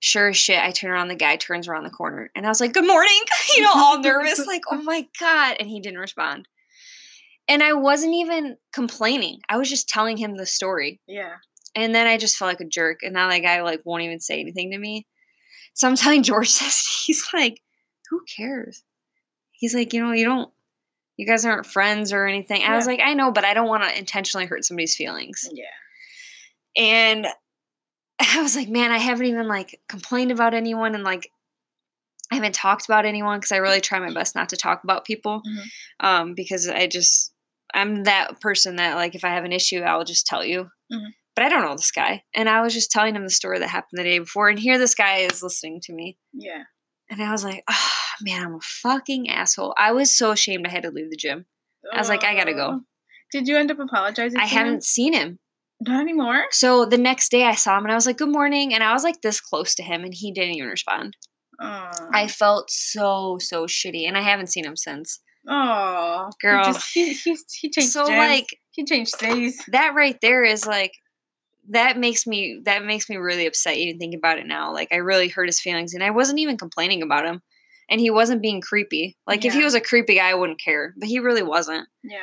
[0.00, 2.60] Sure as shit, I turn around, the guy turns around the corner, and I was
[2.60, 3.20] like, "Good morning,"
[3.56, 6.48] you know, all nervous, like, "Oh my god!" And he didn't respond.
[7.48, 9.38] And I wasn't even complaining.
[9.48, 11.00] I was just telling him the story.
[11.06, 11.36] Yeah.
[11.76, 13.00] And then I just felt like a jerk.
[13.02, 15.06] And now that guy like won't even say anything to me.
[15.76, 17.04] So I'm telling George this.
[17.06, 17.60] He's like,
[18.10, 18.82] who cares?
[19.52, 20.50] He's like, you know, you don't
[21.16, 22.62] you guys aren't friends or anything.
[22.62, 25.48] I was like, I know, but I don't want to intentionally hurt somebody's feelings.
[25.50, 25.64] Yeah.
[26.76, 27.26] And
[28.20, 31.30] I was like, man, I haven't even like complained about anyone and like
[32.30, 35.04] I haven't talked about anyone because I really try my best not to talk about
[35.04, 35.42] people.
[35.46, 35.64] Mhm.
[36.00, 37.32] Um, because I just
[37.72, 40.68] I'm that person that like if I have an issue, I'll just tell you.
[40.92, 41.08] Mhm.
[41.36, 42.24] But I don't know this guy.
[42.34, 44.78] And I was just telling him the story that happened the day before, and here
[44.78, 46.16] this guy is listening to me.
[46.32, 46.62] Yeah.
[47.10, 47.90] And I was like, oh
[48.22, 49.74] man, I'm a fucking asshole.
[49.78, 51.44] I was so ashamed I had to leave the gym.
[51.92, 52.80] I was like, I gotta go.
[53.32, 54.40] Did you end up apologizing?
[54.40, 55.38] I haven't seen him.
[55.80, 56.46] Not anymore.
[56.50, 58.72] So the next day I saw him and I was like, good morning.
[58.72, 61.16] And I was like this close to him and he didn't even respond.
[61.60, 61.90] Oh.
[62.12, 64.08] I felt so, so shitty.
[64.08, 65.20] And I haven't seen him since.
[65.48, 66.30] Oh.
[66.40, 66.64] Girl.
[66.64, 67.92] He, just, he, he, he changed.
[67.92, 69.62] So like he changed days.
[69.68, 70.92] that right there is like
[71.70, 74.72] that makes me that makes me really upset even thinking about it now.
[74.72, 77.42] Like I really hurt his feelings and I wasn't even complaining about him.
[77.88, 79.16] And he wasn't being creepy.
[79.28, 80.92] Like if he was a creepy guy, I wouldn't care.
[80.98, 81.86] But he really wasn't.
[82.02, 82.18] Yeah.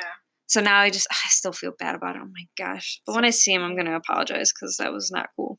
[0.46, 2.22] So now I just I still feel bad about it.
[2.22, 3.00] Oh my gosh.
[3.06, 5.58] But when I see him, I'm gonna apologize because that was not cool.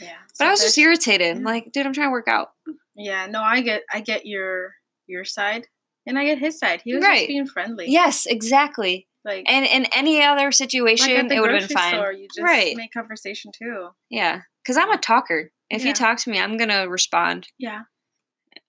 [0.00, 0.16] Yeah.
[0.38, 1.38] But I was just irritated.
[1.38, 1.44] yeah.
[1.44, 2.50] Like, dude, I'm trying to work out.
[2.94, 3.26] Yeah.
[3.26, 4.72] No, I get I get your
[5.08, 5.66] your side,
[6.06, 6.80] and I get his side.
[6.84, 7.18] He was Right.
[7.18, 7.86] just being friendly.
[7.88, 9.08] Yes, exactly.
[9.24, 11.94] Like And in any other like situation, at the it would have been fine.
[11.94, 12.76] Store, you just Right.
[12.76, 13.88] make conversation too.
[14.10, 15.50] Yeah, because I'm a talker.
[15.70, 15.88] If Yeah.
[15.88, 17.46] you talk to me, I'm gonna respond.
[17.58, 17.82] Yeah.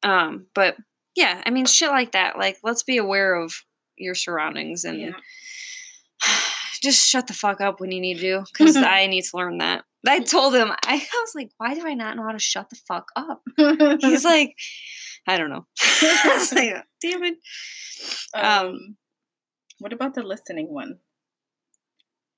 [0.04, 0.78] Um, but
[1.16, 2.38] yeah, I mean, shit like that.
[2.38, 3.54] Like, let's be aware of
[3.98, 5.12] your surroundings and Yeah.
[6.84, 8.44] just shut the fuck up when you need to.
[8.58, 9.84] Because I need to learn that.
[10.08, 12.70] I told him, I, I was like, why do I not know how to shut
[12.70, 13.42] the fuck up?
[14.02, 14.56] He's like,
[15.28, 15.66] I don't know.
[15.82, 17.38] I was like, damn it.
[18.34, 18.98] um,
[19.84, 20.98] what about the listening one?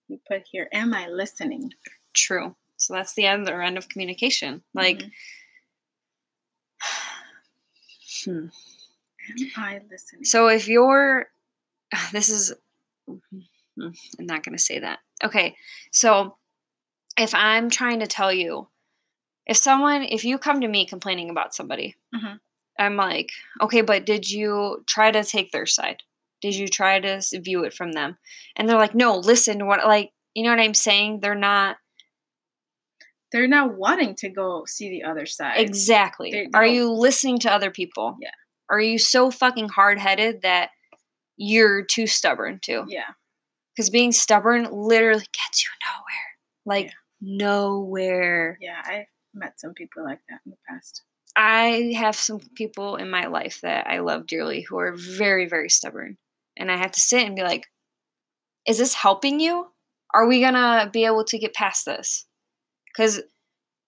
[0.07, 1.71] You put here, am I listening?
[2.13, 2.55] True.
[2.77, 4.63] So that's the other end of communication.
[4.73, 5.11] Like, Mhm.
[8.25, 8.45] hmm.
[9.41, 10.25] am I listening?
[10.25, 11.27] So if you're,
[12.11, 12.51] this is,
[13.07, 14.99] I'm not going to say that.
[15.23, 15.55] Okay.
[15.91, 16.37] So
[17.17, 18.67] if I'm trying to tell you,
[19.45, 22.39] if someone, if you come to me complaining about somebody, Mhm.
[22.79, 23.29] I'm like,
[23.61, 26.01] okay, but did you try to take their side?
[26.45, 28.17] Did you try to view it from them?
[28.55, 31.21] And they're like, no, listen to what, like, you know what I'm saying?
[31.21, 31.77] They're not
[33.31, 35.59] They're not wanting to go see the other side.
[35.59, 36.29] exactly.
[36.31, 38.17] They- Are you listening to other people?
[38.21, 38.29] Yeah.
[38.69, 40.69] Are you so fucking hard headed that
[41.37, 42.85] you're too stubborn too?
[42.87, 43.11] Yeah.
[43.75, 46.29] because being stubborn literally gets you nowhere
[46.65, 46.91] like Yeah.
[47.21, 48.81] nowhere Yeah.
[48.85, 51.01] I've met some people like that in the past.
[51.35, 55.69] i have some people in my life that i love dearly who are very very
[55.69, 56.17] stubborn
[56.57, 57.67] and i have to sit and be like
[58.67, 59.67] is this helping you
[60.13, 62.25] are we gonna be able to get past this
[62.87, 63.21] because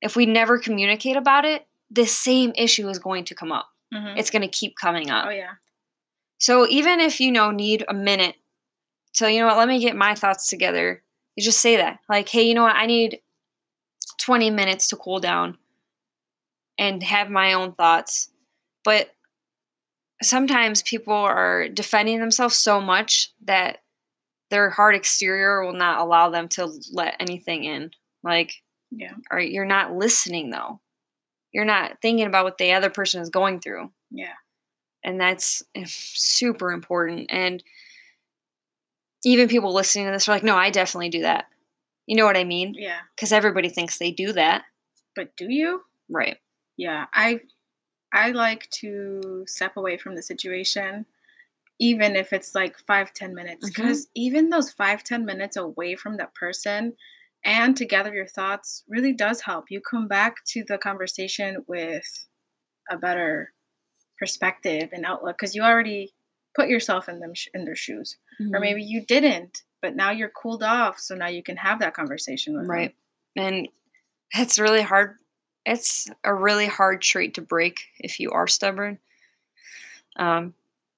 [0.01, 4.17] if we never communicate about it the same issue is going to come up Mhm.
[4.17, 5.51] it's going to keep coming up oh, yeah.
[6.39, 8.35] So even if you know need a minute,
[9.13, 11.01] so you know what, let me get my thoughts together.
[11.35, 13.21] You just say that, like, hey, you know what, I need
[14.19, 15.57] twenty minutes to cool down
[16.77, 18.29] and have my own thoughts.
[18.83, 19.09] But
[20.21, 23.79] sometimes people are defending themselves so much that
[24.49, 27.91] their hard exterior will not allow them to let anything in.
[28.23, 28.53] Like,
[28.91, 29.13] Yeah.
[29.29, 30.79] or you're not listening though.
[31.51, 33.91] You're not thinking about what the other person is going through.
[34.11, 34.33] Yeah.
[35.03, 37.27] And that's eh, super important.
[37.29, 37.63] And
[39.25, 41.45] even people listening to this are like, no, I definitely do that.
[42.05, 42.73] You know what I mean?
[42.77, 42.99] Yeah.
[43.15, 44.63] Because everybody thinks they do that.
[45.15, 45.81] But do you?
[46.09, 46.37] Right.
[46.77, 47.05] Yeah.
[47.13, 47.41] I
[48.17, 51.05] I like to step away from the situation
[51.79, 56.17] even if it's like five ten minutes because even those five ten minutes away from
[56.17, 56.93] that person
[57.45, 62.09] and to gather your thoughts really does help you come back to the conversation with
[62.89, 63.53] a better
[64.17, 66.13] perspective and outlook because you already
[66.55, 68.61] put yourself in them sh- in their shoes or Mhm.
[68.61, 72.53] maybe you didn't but now you're cooled off so now you can have that conversation
[72.53, 72.71] with them.
[72.71, 72.95] Right.
[73.35, 73.67] And
[74.33, 75.17] it's really hard.
[75.67, 78.99] It's a really hard trait to break if you are stubborn.
[80.15, 80.53] Um,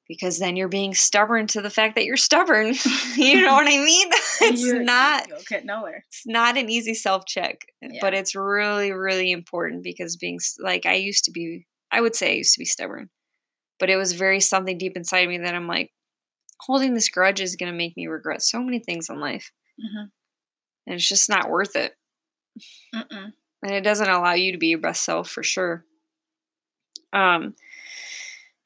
[0.08, 2.74] because then you're being stubborn to the fact that you're stubborn.
[3.16, 4.10] you know what I mean?
[4.42, 7.66] It's You- not you'll get nowhere it's not an easy self check,
[8.00, 12.32] but it's really really important because being like I used to be I would say
[12.32, 13.10] I used to be stubborn.
[13.80, 15.92] But it was very something deep inside me that I'm like
[16.62, 20.10] holding this grudge is going to make me regret so many things in life Mhm.
[20.88, 21.94] and it's just not worth it.
[22.96, 23.34] Mm-mm.
[23.64, 25.86] And it doesn't allow you to be your best self for sure.
[27.14, 27.56] Um,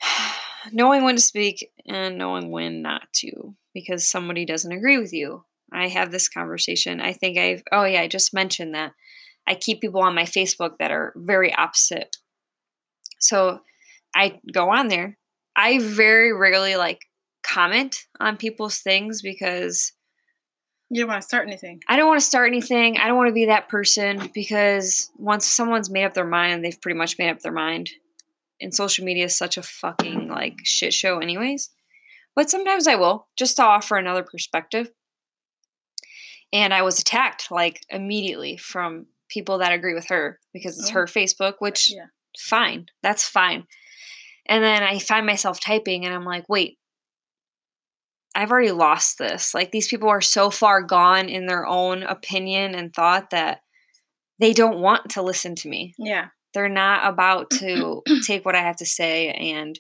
[0.72, 5.44] knowing when to speak and knowing when not to, because somebody doesn't agree with you.
[5.72, 7.02] I have this conversation.
[7.02, 8.94] I think I've, oh yeah, I just mentioned that.
[9.48, 12.16] I keep people on my Facebook that are very opposite.
[13.20, 13.62] So
[14.16, 15.18] I go on there.
[15.56, 17.00] I very rarely like
[17.46, 19.92] comment on people's things because
[20.94, 22.98] you don't want to start anything I don't want to start anything.
[22.98, 26.80] I don't want to be that person because once someone's made up their mind, they've
[26.80, 27.90] pretty much made up their mind.
[28.62, 31.70] And social media is such a fucking like shit show, anyways.
[32.36, 34.90] But sometimes I will just to offer another perspective.
[36.52, 40.94] And I was attacked like immediately from people that agree with her because it's Oh.
[40.94, 42.06] her Facebook, which yeah
[42.38, 42.88] fine.
[43.02, 43.68] That's fine.
[44.46, 46.78] And then I find myself typing and I'm like, wait,
[48.36, 49.54] I've already lost this.
[49.54, 53.60] Like these people are so far gone in their own opinion and thought that
[54.40, 55.94] they don't want to listen to me.
[56.00, 59.80] yeah They're not about to take what I have to say and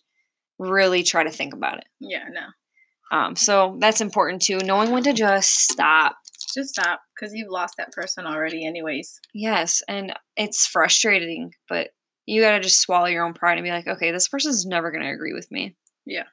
[0.60, 1.86] really try to think about it.
[2.00, 6.16] yeah no Um, so that's important too, knowing when to just stop.
[6.54, 11.90] just stop because you've lost that person already anyways Yes, and it's frustrating, but
[12.28, 14.92] you got to just swallow your own pride and be like, okay, this person's never
[14.92, 15.76] going to agree with me.
[16.06, 16.24] Yeah.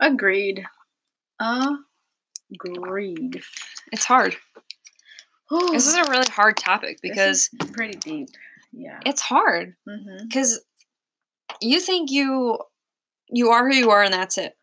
[0.00, 0.64] Agreed
[2.52, 3.42] agreed.
[3.92, 4.36] It's hard.
[5.50, 8.28] This is a really hard topic because pretty deep.
[8.70, 9.00] Yeah.
[9.06, 10.26] It's hard mm-hmm.
[10.26, 10.60] because
[11.62, 12.58] you think you
[13.30, 14.54] you are who you are and that's it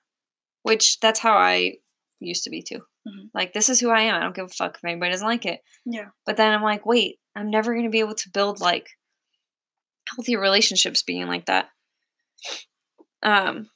[0.64, 1.74] which that's how i
[2.20, 2.82] used to be too.
[3.08, 3.30] Mhm.
[3.34, 4.16] like this is who i am.
[4.16, 5.62] I don't give a fuck if anybody doesn't like it.
[5.86, 6.10] Yeah.
[6.26, 8.88] But then i'm like wait i'm never going to be able to build like
[10.16, 11.70] healthy relationships being like that.
[13.24, 13.70] Um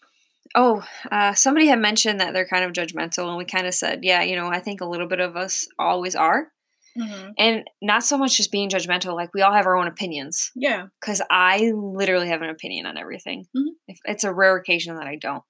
[0.56, 4.00] oh uh, somebody had mentioned that they're kind of judgmental and we kind of said
[4.04, 6.52] yeah you know i think a little bit of us always are
[6.98, 7.30] mm-hmm.
[7.38, 10.88] and not so much just being judgmental like we all have our own opinions yeah
[11.00, 13.46] because I literally have an opinion on everything.
[13.56, 13.74] Mhm.
[13.88, 15.44] If, it's a rare occasion that I don't,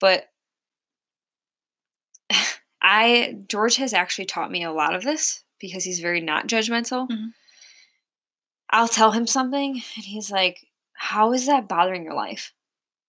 [0.00, 0.24] but
[2.82, 7.08] I George has actually taught me a lot of this because he's very not judgmental.
[7.08, 7.30] Mhm.
[8.70, 10.58] I'll tell him something, and he's like,
[10.94, 12.52] "How is that bothering your life?"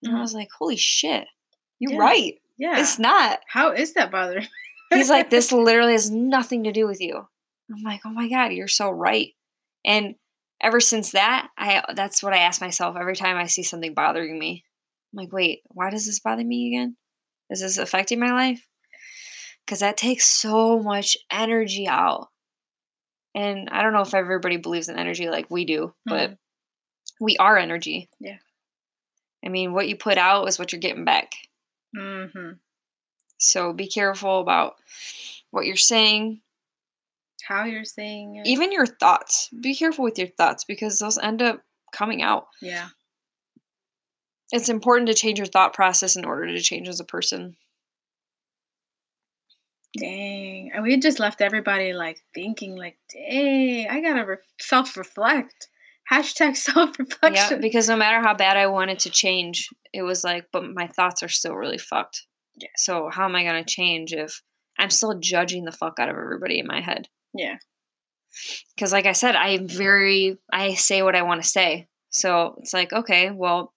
[0.03, 1.27] And I was like, "Holy shit,
[1.79, 1.99] you're Yeah.
[1.99, 2.33] right.
[2.57, 4.47] yeah It's not." how is that bothering
[4.93, 7.27] He's like, "This literally has nothing to do with you."
[7.69, 9.33] I'm like, "Oh my god, you're so right."
[9.85, 10.15] And
[10.61, 14.37] ever since that, I that's what I ask myself every time I see something bothering
[14.39, 14.63] me.
[15.13, 16.95] I'm like, "Wait, why does this bother me again?
[17.49, 18.65] Is this affecting my life?"
[19.67, 22.29] Cuz that takes so much energy out.
[23.35, 26.37] And I don't know if everybody believes in energy like we do, but Mhm.
[27.19, 28.09] we are energy.
[28.19, 28.37] Yeah.
[29.47, 31.31] I mean, what you put out is what you're getting back.
[31.95, 32.51] mm-hmm.
[33.37, 34.75] So be careful about
[35.51, 36.41] what you're saying,
[37.47, 38.45] how you're saying it.
[38.45, 39.49] Even your thoughts.
[39.61, 41.61] Be careful with your thoughts because those end up
[41.93, 42.47] coming out.
[42.61, 42.89] Yeah.
[44.51, 47.55] It's important to change your thought process in order to change as a person.
[49.97, 50.71] Dang.
[50.73, 55.69] And we just left everybody like thinking like dang i gotta re- self-reflect
[56.11, 57.55] hashtag yeah self-reflection.
[57.57, 60.87] Yeah, because no matter how bad i wanted to change it was like but my
[60.87, 62.25] thoughts are still really fucked.
[62.55, 62.69] Yeah.
[62.75, 64.41] so how am i going to change if
[64.79, 67.07] i'm still judging the fuck out of everybody in my head?
[67.33, 67.57] Yeah.
[68.75, 71.87] Because like i said i'm very i say what i want to say.
[72.09, 73.73] So it's like okay well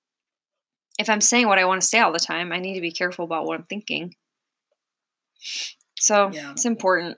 [0.98, 2.92] if i'm saying what i want to say all the time i need to be
[2.92, 4.14] careful about what i'm thinking.
[5.98, 6.52] So Yeah.
[6.52, 7.16] it's important.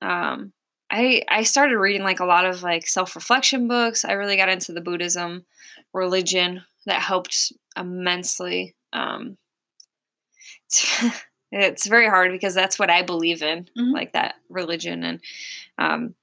[0.00, 0.52] Um
[0.92, 4.72] i i started reading like a lot of like self-reflection books i really got into
[4.72, 5.44] the buddhism
[5.94, 8.74] religion that helped immensely.
[8.92, 9.36] Um,
[10.66, 11.04] it's,
[11.52, 13.92] it's very hard because that's what I believe in, Mhm.
[13.92, 15.04] like that religion.
[15.04, 15.20] And
[15.78, 16.14] um,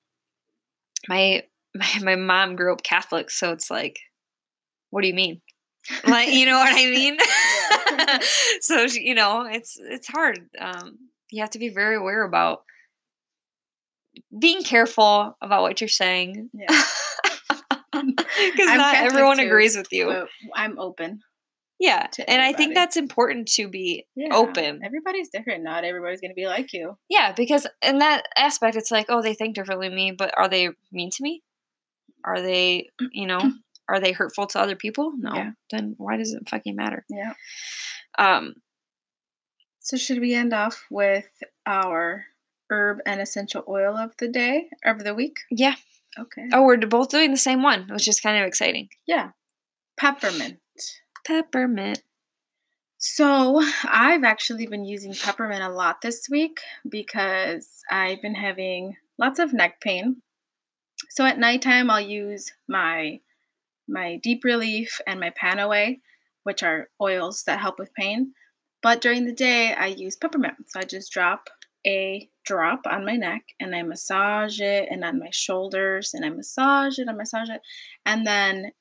[1.08, 1.44] my,
[1.76, 4.00] my my mom grew up Catholic, so it's like,
[4.90, 5.42] what do you mean?
[6.06, 7.18] Like, you know what I mean?
[8.62, 10.40] So she- you know, it's it's hard.
[10.60, 10.98] Um,
[11.32, 12.64] you have to be very aware about
[14.38, 16.50] being careful about what you're saying.
[16.54, 16.84] Yeah.
[17.92, 20.26] Because not everyone too, agrees with you.
[20.56, 21.20] I'm open.
[21.80, 22.08] yeah.
[22.28, 24.34] And I think that's important to be Yeah.
[24.34, 24.80] open.
[24.84, 25.64] Everybody's different.
[25.64, 26.98] Not everybody's going to be like you.
[27.10, 30.48] Yeah, because in that aspect, it's like, oh, they think differently than me, but are
[30.48, 31.42] they mean to me?
[32.24, 33.42] Are they, you know,
[33.90, 35.12] are they hurtful to other people?
[35.18, 35.34] No.
[35.34, 35.52] Yeah.
[35.72, 37.06] Then why does it fucking matter?
[37.10, 37.34] Yeah.
[38.18, 38.54] Um,
[39.80, 41.28] So should we end off with
[41.66, 42.26] our
[42.70, 45.38] herb and essential oil of the day of the week?
[45.52, 45.76] yeah.
[46.18, 46.50] Okay.
[46.52, 48.90] Oh, we're both doing the same one, which is kind of exciting.
[49.06, 49.30] Yeah.
[49.98, 50.60] Peppermint.
[51.26, 52.02] Peppermint.
[52.98, 56.60] So I've actually been using peppermint a lot this week
[56.90, 60.22] because I've been having lots of neck pain.
[61.12, 63.20] So at nighttime I'll use my
[63.88, 66.00] my deep relief and my panaway,
[66.44, 68.34] which are oils that help with pain.
[68.82, 70.56] But during the day I use peppermint.
[70.68, 71.50] So I just drop
[71.86, 76.30] a drop on my neck and I massage it and on my shoulders and I
[76.30, 77.62] massage it, I massage it,
[78.06, 78.72] and then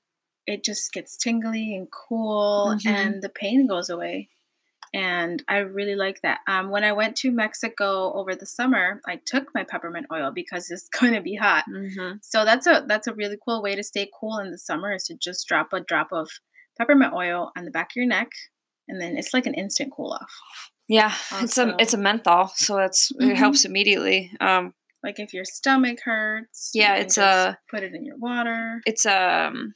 [0.47, 2.87] it just gets tingly and cool Mhm.
[2.87, 4.31] and the pain goes away
[4.95, 9.17] and i really like that um, when i went to mexico over the summer i
[9.27, 12.17] took my peppermint oil because it's going to be hot Mm-hmm.
[12.23, 15.05] so that's a that's a really cool way to stay cool in the summer is
[15.05, 16.31] to just drop a drop of
[16.79, 18.31] peppermint oil on the back of your neck
[18.89, 20.33] and then it's like an instant cool off
[20.89, 23.31] Yeah, it's a it's a menthol, so it's Mhm.
[23.31, 24.33] it helps immediately.
[24.41, 24.73] Um,
[25.03, 29.75] like if your stomach hurts Yeah, it's a- put it in your water it's um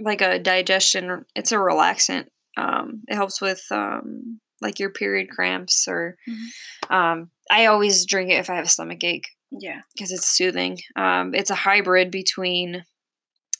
[0.00, 1.24] like a digestion.
[1.34, 2.26] It's a relaxant.
[2.56, 6.90] Um, it helps with um like your period cramps or Mhm.
[6.90, 7.30] um.
[7.50, 10.78] I always drink it if I have a stomach ache yeah because it's soothing.
[10.96, 12.84] Um, it's a hybrid between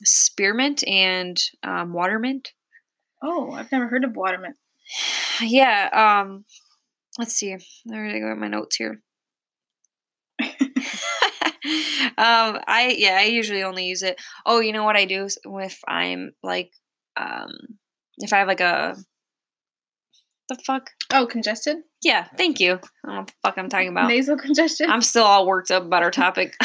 [0.03, 2.51] spearmint and um, watermint.
[3.23, 4.55] oh i've never heard of watermint
[5.41, 5.89] Yeah.
[6.23, 6.45] Um,
[7.17, 7.53] let's see.
[7.53, 8.35] I go.
[8.35, 9.01] My notes here.
[12.17, 14.19] um, I yeah, I usually only use it.
[14.45, 16.71] Oh, you know what I do if I'm like,
[17.17, 17.51] um,
[18.17, 18.95] if I have like a
[20.49, 20.89] the fuck.
[21.13, 22.73] oh congested Yeah, thank you.
[22.73, 24.07] I don't know what the fuck I'm talking about.
[24.09, 26.55] nasal congestion I'm still all worked up about our topic.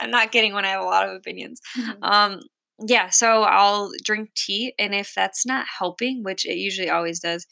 [0.00, 1.60] I'm not kidding when I have a lot of opinions.
[1.78, 1.96] Mhm.
[2.02, 2.40] Um,
[2.86, 7.46] yeah, so I'll drink tea, and if that's not helping, which it usually always does,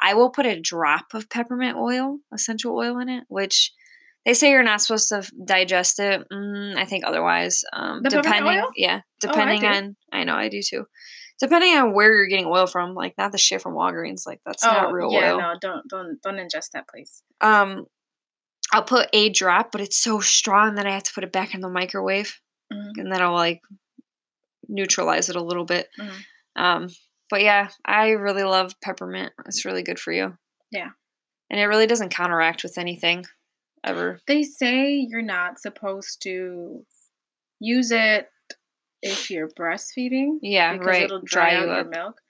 [0.00, 3.72] I will put a drop of peppermint oil, essential oil in it, which
[4.24, 6.24] they say you're not supposed to digest it.
[6.32, 7.62] Mm, I think otherwise.
[7.72, 8.68] Um, depending, oil?
[8.76, 9.66] yeah, I depending do.
[9.66, 9.96] on.
[10.12, 10.84] I know I do too.
[11.40, 14.64] Depending on where you're getting oil from, like not the shit from Walgreens, like that's
[14.64, 15.38] not real Oh, yeah, oil.
[15.40, 17.22] no, don't don't don't ingest that, please.
[17.40, 17.86] Um,
[18.72, 21.54] I'll put a drop, but it's so strong that I have to put it back
[21.54, 22.38] in the microwave,
[22.72, 22.90] Mhm.
[22.98, 23.60] and then I'll like
[24.68, 25.88] neutralize it a little bit.
[25.98, 26.12] Mhm.
[26.56, 26.88] Um,
[27.30, 29.32] but yeah, I really love peppermint.
[29.46, 30.36] It's really good for you.
[30.70, 30.90] Yeah.
[31.50, 33.24] and it really doesn't counteract with anything
[33.82, 34.20] ever.
[34.26, 36.84] They say you're not supposed to
[37.58, 38.28] use it
[39.02, 41.02] if you're breastfeeding Yeah, because right.
[41.04, 41.88] it'll dry, out you your up.
[41.88, 42.20] milk.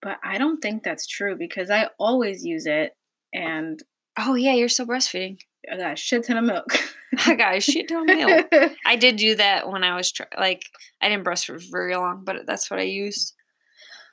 [0.00, 2.92] But I don't think that's true because I always use it
[3.34, 3.82] and
[4.16, 5.38] Oh yeah, you're still breastfeeding.
[5.72, 6.66] I got a shit ton of milk.
[7.26, 8.46] I got a shit ton of milk.
[8.86, 10.62] I did do that when I was try- like
[11.00, 13.34] I didn't breastfeed for very long, but that's what I used.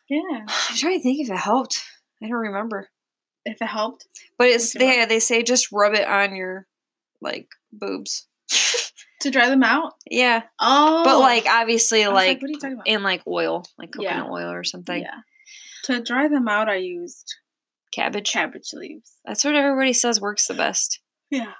[0.09, 1.83] yeah, I'm trying to think if it helped.
[2.23, 2.89] I don't remember.
[3.45, 4.05] if it helped.
[4.37, 6.67] But it's With your they they say just rub it on your
[7.21, 8.27] like boobs.
[9.21, 9.93] To dry them out?
[10.11, 11.03] yeah, Oh.
[11.03, 12.87] but like obviously was like, what are you talking about?
[12.87, 14.11] in like oil, like Yeah.
[14.19, 15.01] coconut oil or something.
[15.01, 15.21] yeah.
[15.85, 17.33] To dry them out, I used
[17.91, 18.31] Cabbage.
[18.31, 19.13] cabbage leaves.
[19.25, 20.99] That's what everybody says works the best.
[21.30, 21.53] Yeah.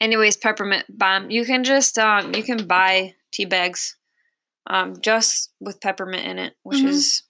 [0.00, 1.30] Anyways, peppermint bomb.
[1.30, 3.96] You can just um you can buy tea bags
[4.68, 6.88] um just with peppermint in it, which Mhm.
[6.88, 7.22] is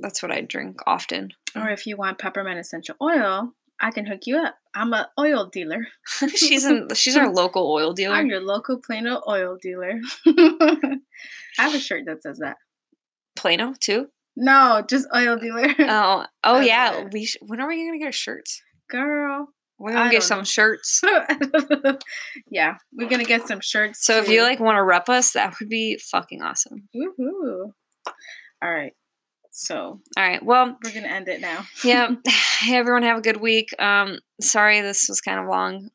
[0.00, 1.32] that's what I drink often.
[1.54, 4.56] Or if you want peppermint essential oil, I can hook you up.
[4.74, 5.86] I'm a oil dealer.
[6.34, 8.14] she's in she's our local oil dealer.
[8.14, 10.00] I'm your local Plano oil dealer.
[10.26, 10.98] I
[11.58, 12.56] have a shirt that says that.
[13.36, 14.08] Plano too.
[14.36, 15.68] No, just oil dealer.
[15.78, 17.04] Oh, oh yeah.
[17.12, 18.62] We sh- when are we gonna get our shirts?
[18.90, 19.48] Girl.
[19.78, 20.44] We're gonna I get some know.
[20.44, 21.02] shirts.
[22.50, 24.04] yeah, we're gonna get some shirts.
[24.04, 26.88] So if you like want to rep us, that would be fucking awesome.
[26.96, 27.72] Woohoo.
[28.62, 28.92] All right.
[29.50, 30.42] So All right.
[30.42, 31.66] Well, we're gonna end it now.
[31.84, 32.10] yeah.
[32.60, 33.68] hey, everyone, have a good week.
[33.78, 35.90] Um, sorry this was kind of long.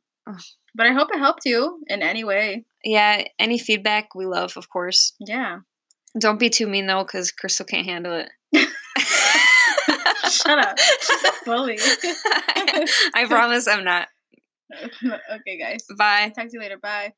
[0.75, 2.65] But I hope it helped you in any way.
[2.83, 3.23] Yeah.
[3.39, 5.13] Any feedback we love, of course.
[5.19, 5.59] Yeah.
[6.19, 8.29] Don't be too mean though, because Crystal can't handle it.
[10.31, 10.79] Shut up.
[10.79, 11.77] She's a bully.
[13.13, 14.07] I promise I'm not.
[15.03, 15.85] okay, guys.
[15.97, 16.31] Bye.
[16.35, 16.77] Talk to you later.
[16.81, 17.13] Bye.